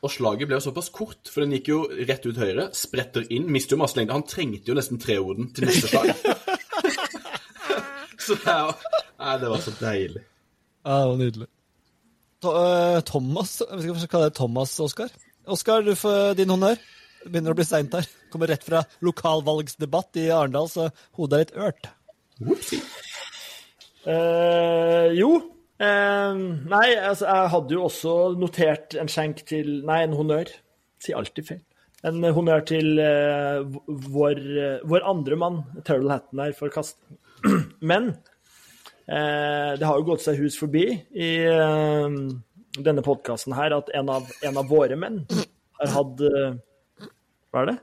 [0.03, 3.45] Og slaget ble jo såpass kort, for den gikk jo rett ut høyre, spretter inn,
[3.55, 4.17] mister jo masse lengde.
[4.17, 6.11] Han trengte jo nesten treorden til neste slag.
[8.25, 10.25] så det, er jo- nei, det var så deilig.
[10.83, 11.49] Ja, det var nydelig.
[12.43, 15.13] Eh, Thomas Jeg vet ikke hva jeg skal kalle det Thomas, Oskar.
[15.55, 16.81] Oskar, du får din honnør.
[17.23, 18.09] Det begynner å bli seint her.
[18.35, 21.91] Kommer rett fra lokalvalgsdebatt i Arendal, så hodet er litt ørt.
[22.43, 22.83] Whoopsie.
[24.03, 25.33] Eh, jo.
[25.83, 26.39] Uh,
[26.71, 30.51] nei, altså, jeg hadde jo også notert en skjenk til Nei, en honnør.
[31.03, 31.63] Sier alltid feil.
[32.07, 34.43] En honnør til uh, vår,
[34.91, 37.19] vår andre mann, Turtle Hatten her, for kasting.
[37.91, 38.13] Men
[39.11, 41.31] eh, det har jo gått seg hus forbi i
[42.79, 45.25] denne podkasten her at en av, en av våre menn
[45.81, 47.77] har hatt Hva er det?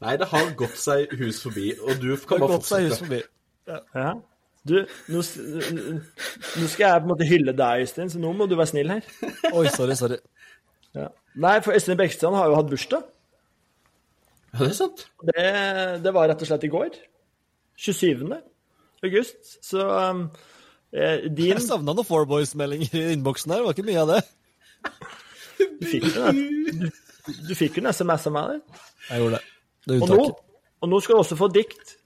[0.00, 3.26] Nei, det har gått seg hus forbi, og du kan bare fortsette.
[3.66, 4.14] Ja.
[4.66, 4.74] Du,
[5.12, 8.72] nå, nå skal jeg på en måte hylle deg, Øystein, så nå må du være
[8.72, 9.04] snill her.
[9.52, 10.18] Oi, sorry, sorry.
[10.96, 11.10] Ja.
[11.38, 13.04] Nei, for Øystein Bekkestrand har jo hatt bursdag.
[14.56, 15.04] Ja, det er sant.
[15.28, 15.44] Det,
[16.02, 16.98] det var rett og slett i går.
[17.76, 18.24] 27.
[19.04, 19.64] august.
[19.64, 20.24] Så um,
[20.92, 23.60] eh, din Jeg savna noen Four Boys-meldinger i innboksen her.
[23.60, 24.22] Det var ikke mye av det.
[25.76, 26.88] Du fikk jo du,
[27.48, 28.82] du fikk en SMS av meg der.
[29.10, 29.52] Jeg gjorde det.
[29.86, 30.24] Det Og nå,
[30.82, 31.96] og nå skal du også få dikt.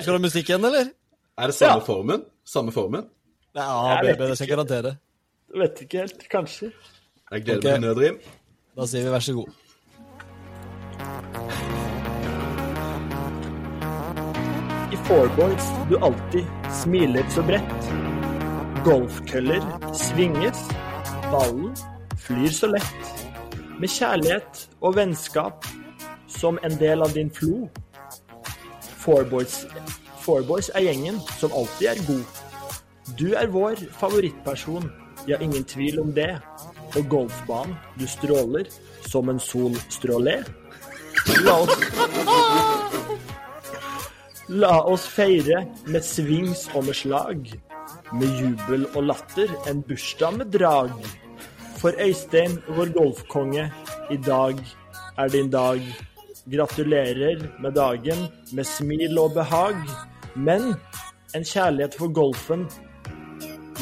[0.00, 0.86] Skal du ha musikk igjen, eller?
[1.38, 1.84] Er det samme Ja.
[1.86, 2.24] formen?
[2.44, 3.08] Samme formen?
[3.54, 4.96] Ja, Jeg det skal jeg garantere.
[5.54, 6.28] Vet ikke helt.
[6.28, 6.72] Kanskje.
[7.30, 7.70] Jeg gleder okay.
[7.70, 8.18] meg til nødrim.
[8.76, 9.48] Da sier vi vær så god.
[14.92, 16.44] I Fourboys du alltid
[16.82, 17.88] smiler så bredt.
[18.84, 19.62] Golfkøller
[19.94, 20.58] svinges,
[21.30, 21.76] ballen
[22.18, 23.21] flyr så lett.
[23.80, 25.66] Med kjærlighet og vennskap
[26.28, 27.68] som en del av din flo.
[29.02, 32.42] Fourboys, er gjengen som alltid er god.
[33.18, 34.90] Du er vår favorittperson,
[35.26, 36.36] ja, ingen tvil om det.
[36.92, 38.68] På golfbanen du stråler
[39.08, 40.42] som en solstråle.
[41.46, 41.78] La oss
[44.52, 47.52] La oss feire med svings og med slag.
[48.12, 50.90] Med jubel og latter, en bursdag med drag.
[51.82, 53.72] For Øystein, vår golfkonge,
[54.10, 54.54] i dag
[55.18, 55.80] er din dag.
[56.52, 58.18] Gratulerer med dagen
[58.52, 59.74] med smil og behag,
[60.36, 60.74] men
[61.34, 62.68] en kjærlighet for golfen.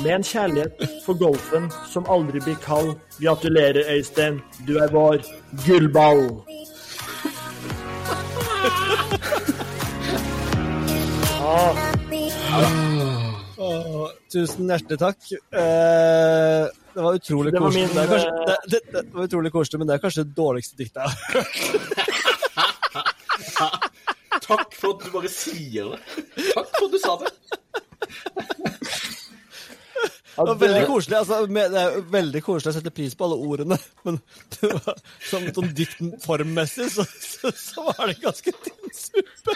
[0.03, 0.73] Med en kjærlighet
[1.05, 2.95] for golfen som aldri blir kald.
[3.21, 4.41] Gratulerer, Øystein.
[4.67, 5.21] Du er vår
[5.67, 6.25] gullball.
[11.45, 11.77] Ah.
[12.53, 13.01] Ah.
[14.33, 15.33] Tusen hjertelig takk.
[15.53, 17.87] Eh, det var utrolig Det var koselig.
[17.87, 18.35] min, det, kanskje, eh,
[18.67, 21.17] det, det, det var utrolig koselig, men det er kanskje det dårligste diktet jeg har
[21.35, 21.57] hørt.
[24.51, 25.99] Takk for at du bare sier det.
[26.55, 27.31] Takk for at du sa det.
[30.41, 31.17] Det var veldig koselig.
[31.19, 33.77] Altså, det er veldig koselig å sette pris på alle ordene,
[34.09, 34.15] men
[34.57, 34.95] det var,
[35.29, 39.53] sånn, sånn diktformmessig så, så, så var det ganske tynn suppe.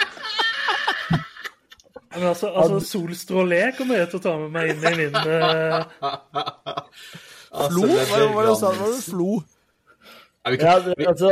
[2.14, 5.30] Men altså, altså Solstrålé kommer jeg til å ta med meg inn i min Altså,
[7.71, 7.87] Flo?
[7.89, 8.73] Hva var det du sa?
[8.79, 9.31] Var det flo?
[10.45, 10.75] Ja,
[11.09, 11.31] altså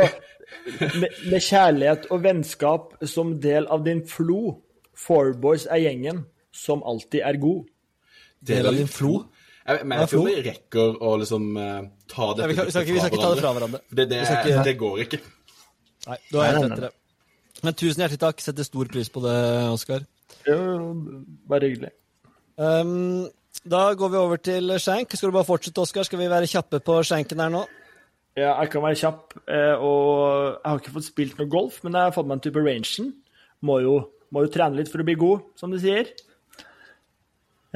[1.01, 4.55] med, med kjærlighet og vennskap som del av din flo,
[4.97, 6.23] Fourboys er gjengen
[6.53, 7.63] som alltid er god.
[8.45, 9.23] Del av din flo?
[9.63, 13.21] Jeg, men er jeg tror vi rekker å liksom eh, ta dette vi, skal ikke,
[13.21, 13.79] ta det fra hverandre.
[13.89, 15.19] Det, det, ikke- det går ikke.
[16.09, 16.91] Nei, du har helt rett i det.
[17.63, 18.41] Men tusen hjertelig takk.
[18.43, 19.37] Setter stor pris på det,
[19.71, 20.03] Oskar.
[20.49, 20.57] Jo,
[21.47, 21.93] bare hyggelig.
[22.59, 23.29] Um,
[23.63, 25.13] da går vi over til skjenk.
[25.15, 26.05] Skal du bare fortsette, Oskar?
[26.07, 27.63] Skal vi være kjappe på skjenken her nå?
[28.33, 31.93] Ja, jeg kan være kjapp, eh, og jeg har ikke fått spilt noe golf, men
[31.93, 33.11] jeg har fått meg en type rangen.
[33.63, 33.93] Må jo,
[34.33, 36.09] må jo trene litt for å bli god, som de sier.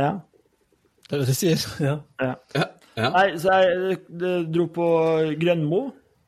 [0.01, 0.15] Ja.
[1.05, 1.61] Det er det de sier.
[1.87, 1.99] ja.
[2.23, 2.33] ja.
[2.57, 2.65] Ja,
[2.97, 3.13] ja.
[3.13, 3.99] Nei, så jeg
[4.49, 4.89] dro på
[5.37, 5.81] Grønmo,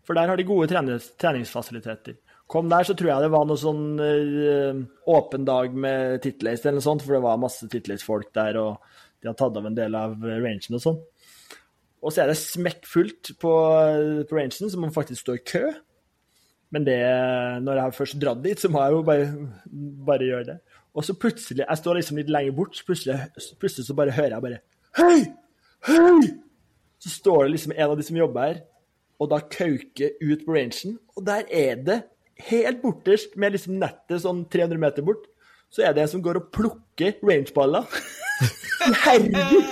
[0.05, 2.19] for der har de gode trenings, treningsfasiliteter.
[2.49, 4.77] Kom der, så tror jeg det var noe sånn eh,
[5.09, 8.77] åpen dag med titleist eller noe sånt, for det var masse titleist-folk der, og
[9.19, 10.99] de har tatt av en del av rangen og sånn.
[11.99, 13.53] Og så er det smekkfullt på,
[14.29, 15.63] på rangen, så man faktisk står i kø.
[16.73, 16.99] Men det,
[17.65, 19.29] når jeg har først dratt dit, så må jeg jo bare,
[20.07, 20.57] bare gjøre det.
[20.95, 23.17] Og så plutselig, jeg står liksom litt lenger bort, så plutselig,
[23.61, 24.61] plutselig så bare hører jeg bare
[24.99, 25.19] Hei!
[25.87, 26.29] Hei!
[26.99, 28.61] Så står det liksom en av de som jobber her,
[29.19, 31.99] og da kauker ut på rangen, og der er det,
[32.49, 35.25] helt borterst, med liksom nettet sånn 300 meter bort,
[35.71, 37.83] så er det en som går og plukker rangeballer.
[38.89, 39.63] Iherdig!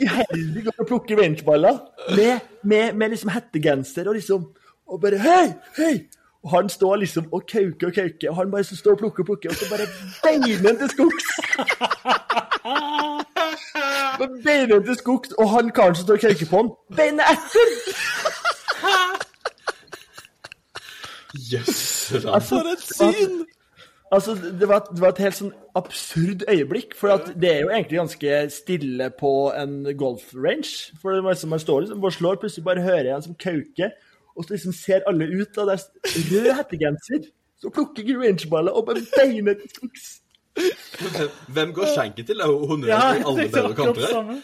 [0.00, 1.78] Iherdig går og plukker rangeballer
[2.16, 4.44] med, med, med liksom hettegenser og liksom
[4.86, 5.52] Og bare Hei!
[5.76, 5.94] Hei!
[6.44, 9.26] Og han står liksom og kauker og kauker, og han bare står og plukker og
[9.26, 9.86] plukker, og så bare
[10.22, 11.26] beiner til skogs.
[14.44, 17.66] Beiner til skogs, og han karen som står og kauker på han, beiner etter!
[21.52, 22.12] Jøss.
[22.12, 23.44] Yes, For et syn!
[24.12, 27.70] Altså, det var, det var et helt sånn absurd øyeblikk, for at det er jo
[27.72, 30.92] egentlig ganske stille på en golfrange.
[31.00, 33.38] For det var liksom, man står liksom bare slår, plutselig bare hører jeg en som
[33.46, 33.94] kauker,
[34.34, 37.26] og så liksom ser alle ut, og det er rød hettegenser.
[37.62, 40.06] Så plukker jeg rangeballer og bare beiner til skogs.
[41.48, 42.36] Hvem går skjenken til?
[42.38, 42.98] Det er jo honnør i
[43.30, 44.34] alle og kanter.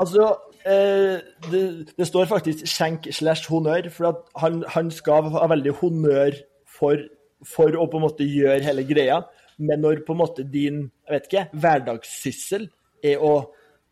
[0.00, 0.30] Altså,
[0.66, 1.20] eh,
[1.52, 1.62] det,
[1.98, 6.40] det står faktisk skjenk slash honnør, for at han, han skal ha veldig honnør
[6.78, 6.98] for,
[7.48, 9.20] for å på en måte gjøre hele greia.
[9.62, 12.68] Men når på en måte din jeg vet ikke, hverdagssyssel
[13.04, 13.34] er å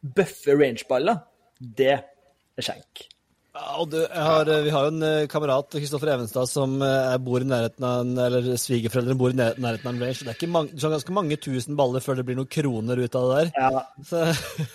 [0.02, 1.20] bøffe rangeballer,
[1.60, 3.06] det er skjenk.
[3.52, 7.16] Ja, og du, jeg har, vi har jo en eh, kamerat, Kristoffer Evenstad, som eh,
[7.20, 10.14] bor i nærheten av en, eller svigerforeldrene bor i nærheten av en range.
[10.16, 12.48] så Det er ikke mange, du har ganske mange tusen baller før det blir noen
[12.48, 13.52] kroner ut av det der.
[13.60, 14.22] Ja, Så,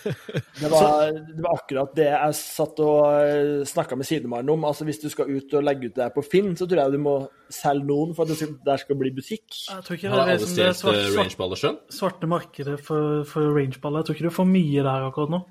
[0.61, 4.69] det var, det var akkurat det jeg satt og snakka med sidemannen om.
[4.69, 6.93] Altså Hvis du skal ut og legge ut det her på Finn, så tror jeg
[6.99, 7.17] du må
[7.49, 9.47] selge noen for at det der skal bli butikk.
[9.57, 11.79] Jeg tror ikke Har det er liksom det svart, eh, svart, rangeballer sjøl?
[11.97, 14.05] svarte markedet for, for rangeballer.
[14.05, 15.47] Jeg tror ikke du får mye der akkurat nå.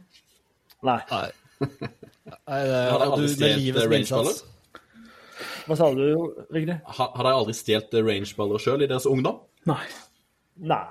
[0.87, 1.01] Nei.
[1.11, 1.27] nei.
[2.27, 4.39] nei det, Har de du, aldri stjålet rangeballer?
[5.67, 6.05] Hva sa du,
[6.55, 6.79] Vigre?
[6.99, 9.41] Har, har de aldri stjålet rangeballer sjøl i deres ungdom?
[9.71, 9.83] Nei.
[10.63, 10.85] Nei.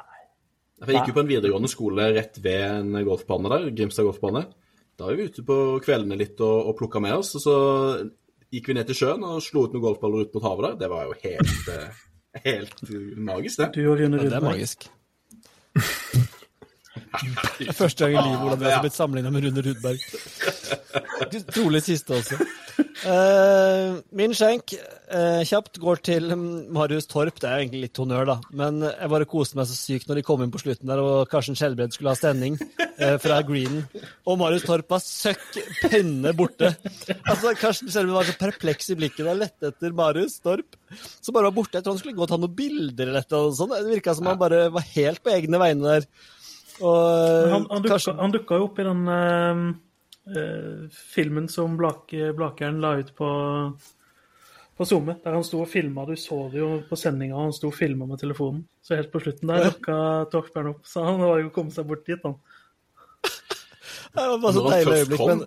[0.84, 4.44] Jeg gikk jo på en videregående skole rett ved en golfbane der, Grimstad golfbane.
[5.00, 7.56] Da var vi ute på kveldene litt og, og plukka med oss, og så
[8.52, 10.78] gikk vi ned til sjøen og slo ut noen golfballer ut mot havet der.
[10.84, 11.72] Det var jo helt,
[12.48, 12.86] helt
[13.32, 13.72] magisk, det.
[13.76, 14.52] Du og Rune Ja, det er Rudberg.
[14.52, 14.88] magisk.
[17.76, 20.00] Første gang i livet Ole Andreas har blitt sammenligna med Rune Rudberg.
[21.56, 22.40] Trolig siste også.
[23.06, 27.38] Uh, min skjenk uh, kjapt går til Marius Torp.
[27.40, 28.36] Det er jo egentlig litt honnør, da.
[28.58, 31.30] Men jeg bare koste meg så sykt når de kom inn på slutten der, og
[31.32, 33.86] Karsten Skjelbred skulle ha sending uh, fra Greenen.
[34.26, 36.74] Og Marius Torp var søkk penne borte.
[37.22, 40.80] Altså, Karsten Skjelbred var så perpleks i blikket og lette etter Marius Torp,
[41.22, 41.78] som bare var borte.
[41.78, 43.76] Jeg tror han skulle gå og ta noen bilder eller noe sånt.
[43.76, 46.10] Det virka som han bare var helt på egne vegne der.
[46.82, 49.62] Og Han, han, dukka, Karsten- han dukka jo opp i den eh,
[50.36, 53.30] eh, filmen som Blake, Blakeren la ut på,
[54.76, 56.04] på SoMe, der han sto og filma.
[56.10, 58.66] Du så det jo på sendinga, han sto og filma med telefonen.
[58.84, 60.00] Så helt på slutten der dukka
[60.34, 60.84] Torsberg opp.
[60.90, 62.36] Så han var jo kommet seg bort dit, han.
[64.16, 65.46] Det var bare så deilig øyeblikk, men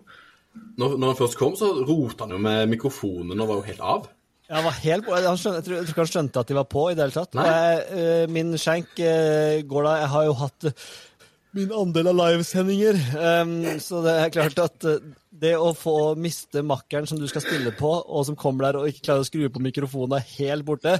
[0.78, 3.80] når, når han først kom, så rota han jo med mikrofonen og var jo helt
[3.84, 4.08] av.
[4.48, 6.56] Han var helt, på- han skjønte, jeg, tror, jeg tror ikke han skjønte at de
[6.56, 7.36] var på i det hele tatt.
[7.36, 7.46] Nei.
[7.52, 10.68] Jeg, uh, min skjenk uh, går da Jeg har jo hatt
[11.56, 12.98] min andel av livesendinger.
[13.16, 14.98] Um, så det er klart at uh,
[15.30, 18.90] det å få miste makkeren som du skal spille på, og som kommer der og
[18.90, 20.98] ikke klarer å skru på mikrofonen, er helt borte.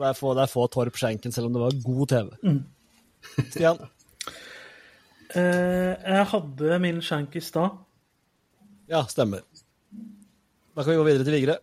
[0.00, 2.34] Det er få, det er få Torp Schenken, selv om det var god TV.
[2.44, 2.60] Mm.
[3.52, 3.80] Stian?
[5.30, 7.78] Uh, jeg hadde min skjenk i stad.
[8.90, 9.44] Ja, stemmer.
[10.74, 11.60] Da kan vi gå videre til Vigre.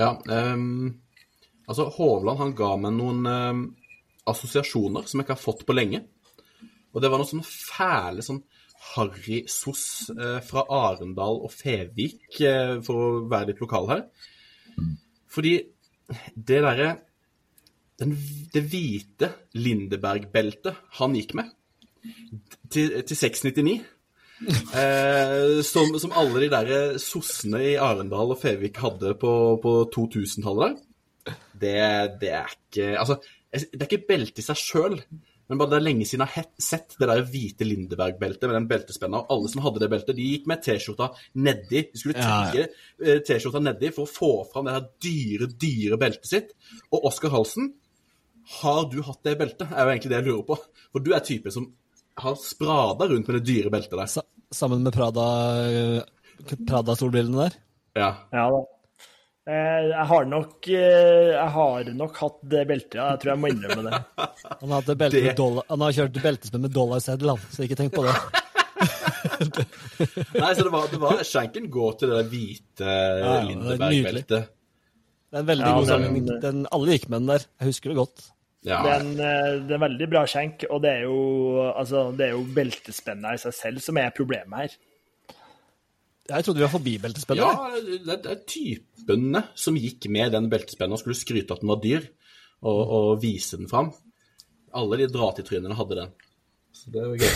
[0.00, 0.98] Ja, Um,
[1.68, 3.60] altså Hovland han ga meg noen um,
[4.28, 6.02] assosiasjoner som jeg ikke har fått på lenge.
[6.92, 8.42] Og det var noen sånne fæle sånn
[8.92, 14.04] harry-sos eh, fra Arendal og Fevik, eh, for å være litt lokal her.
[15.32, 15.56] Fordi
[16.34, 16.92] det derre
[18.02, 21.52] Det hvite Lindeberg-beltet han gikk med
[22.72, 23.76] til, til 699
[24.42, 29.32] Eh, som, som alle de der sossene i Arendal og Fevik hadde på,
[29.62, 30.80] på 2000-tallet.
[31.54, 31.76] Det,
[32.18, 33.20] det er ikke Altså,
[33.52, 34.96] det er ikke belte i seg sjøl,
[35.52, 38.68] men bare det er lenge siden jeg har sett det der hvite Lindeberg-beltet med den
[38.70, 39.20] beltespenna.
[39.20, 41.10] Og alle som hadde det beltet, de gikk med T-skjorta
[41.44, 41.82] nedi.
[41.92, 43.04] De skulle trekke Ja, ja.
[43.04, 46.54] eh, T-skjorta nedi for å få fram det her dyre, dyre beltet sitt.
[46.88, 47.68] Og Oskar Halsen,
[48.62, 49.68] har du hatt det beltet?
[49.70, 50.56] er jo egentlig det jeg lurer på.
[50.96, 51.68] For du er typen som
[52.24, 54.10] har sprada rundt med det dyre beltet der.
[54.16, 57.58] Sa sammen med Prada-solbrillene Prada-solbrillene der.
[58.00, 58.10] Ja.
[58.32, 58.62] Ja da.
[59.42, 63.08] Eh, Jeg har nok eh, Jeg har nok hatt det beltet, ja.
[63.14, 64.00] Jeg tror jeg må innrømme det.
[64.62, 67.78] Han har, belte Det- med dollar, han har kjørt beltespenn med dollarseddel, han, så ikke
[67.80, 68.14] tenk på det.
[69.22, 74.46] Nei, så det var, det var Skjenken går til det der hvite ja, er Lindeberg-beltet.
[75.32, 76.40] Det er en veldig Ja, god den- sammenheng.
[76.44, 77.46] Den, alle gikk med den der.
[77.62, 78.24] Jeg husker det godt.
[78.62, 78.78] Ja.
[78.84, 81.16] Det er, en, eh, det er en veldig bra skjenk, og det er jo,
[81.72, 84.76] altså, det er jo beltespennet i seg selv som er problemet her.
[86.30, 87.42] Jeg trodde vi var forbi beltespennet.
[87.42, 91.72] ja, det, det er typene som gikk med den beltespennen og skulle skryte at den
[91.72, 92.06] var dyr,
[92.62, 93.90] og, og vise den fram.
[94.72, 96.14] Alle de dra-til-trynene hadde den.
[96.72, 97.34] Så det var gøy.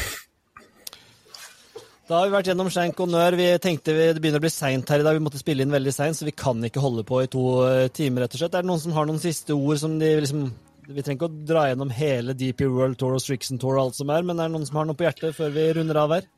[2.06, 3.34] Da har vi vært gjennom skjenk og nør.
[3.34, 5.16] Vi tenkte vi, Det begynner å bli seint her i dag.
[5.18, 7.88] Vi måtte spille inn veldig seint, så vi kan ikke holde på i to eh,
[7.90, 8.22] timer.
[8.22, 8.54] rett og slett.
[8.54, 10.46] Er det noen som har noen siste ord som de liksom
[10.86, 13.96] Vi trenger ikke å dra gjennom hele DP World Tour og Strixon Tour og alt
[13.98, 16.14] som er, men er det noen som har noe på hjertet før vi runder av
[16.14, 16.28] her?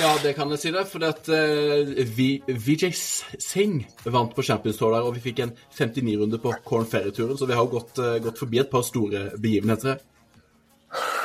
[0.00, 0.82] Ja, det kan jeg si det.
[0.90, 5.54] For at uh, vi- Vijay Singh vant på Champions Tour der, og vi fikk en
[5.78, 10.02] 59-runde på Corn Ferry-turen, så vi har gått, uh, gått forbi et par store begivenheter.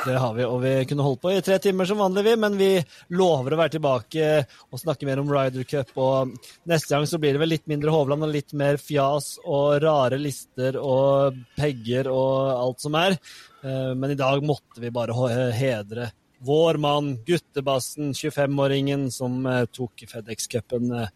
[0.04, 2.56] Det har vi, og vi kunne holdt på i tre timer som vanlig, vi, men
[2.58, 2.70] vi
[3.14, 4.30] lover å være tilbake
[4.74, 5.92] og snakke mer om Ryder Cup.
[6.02, 6.32] Og
[6.68, 10.18] neste gang så blir det vel litt mindre Hovland og litt mer fjas og rare
[10.20, 13.14] lister og pegger og alt som er.
[13.62, 15.14] Eh, Men i dag måtte vi bare
[15.54, 16.10] hedre
[16.46, 20.92] vår mann, guttebassen, 25-åringen som eh, tok FedEx-cupen.
[21.02, 21.08] eh.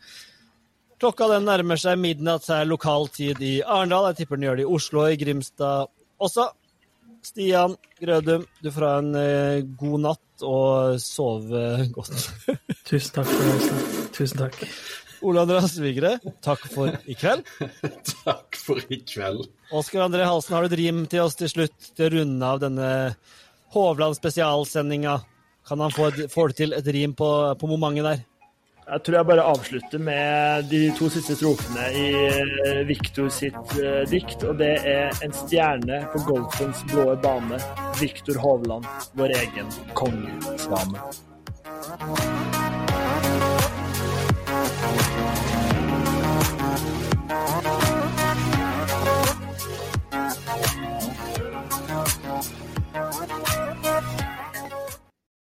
[1.00, 4.08] Klokka den nærmer seg midnatt her lokal tid i Arendal.
[4.10, 5.90] Jeg tipper den gjør det i Oslo og i Grimstad
[6.22, 6.46] også.
[7.26, 12.14] Stian Grødum, du får ha en eh, god natt og sove godt.
[12.88, 14.06] Tusen takk for det.
[14.16, 14.62] Tusen takk.
[15.26, 16.12] Ole Andreas Vigre,
[16.44, 17.40] takk for i kveld.
[18.26, 19.46] Takk for i kveld.
[19.74, 22.60] Oskar André Halsen, har du et rim til oss til slutt til å runde av
[22.62, 22.90] denne
[23.76, 25.18] Hovland spesialsendinga?
[25.66, 28.24] Kan han få, et, du til et rim på, på momentet der?
[28.86, 34.04] Jeg tror jeg bare avslutter med de to siste strofene i eh, Victor sitt eh,
[34.06, 37.58] dikt, og det er en stjerne på golfens blå bane.
[37.98, 38.86] Victor Hovland,
[39.18, 41.02] vår egen kongesvane.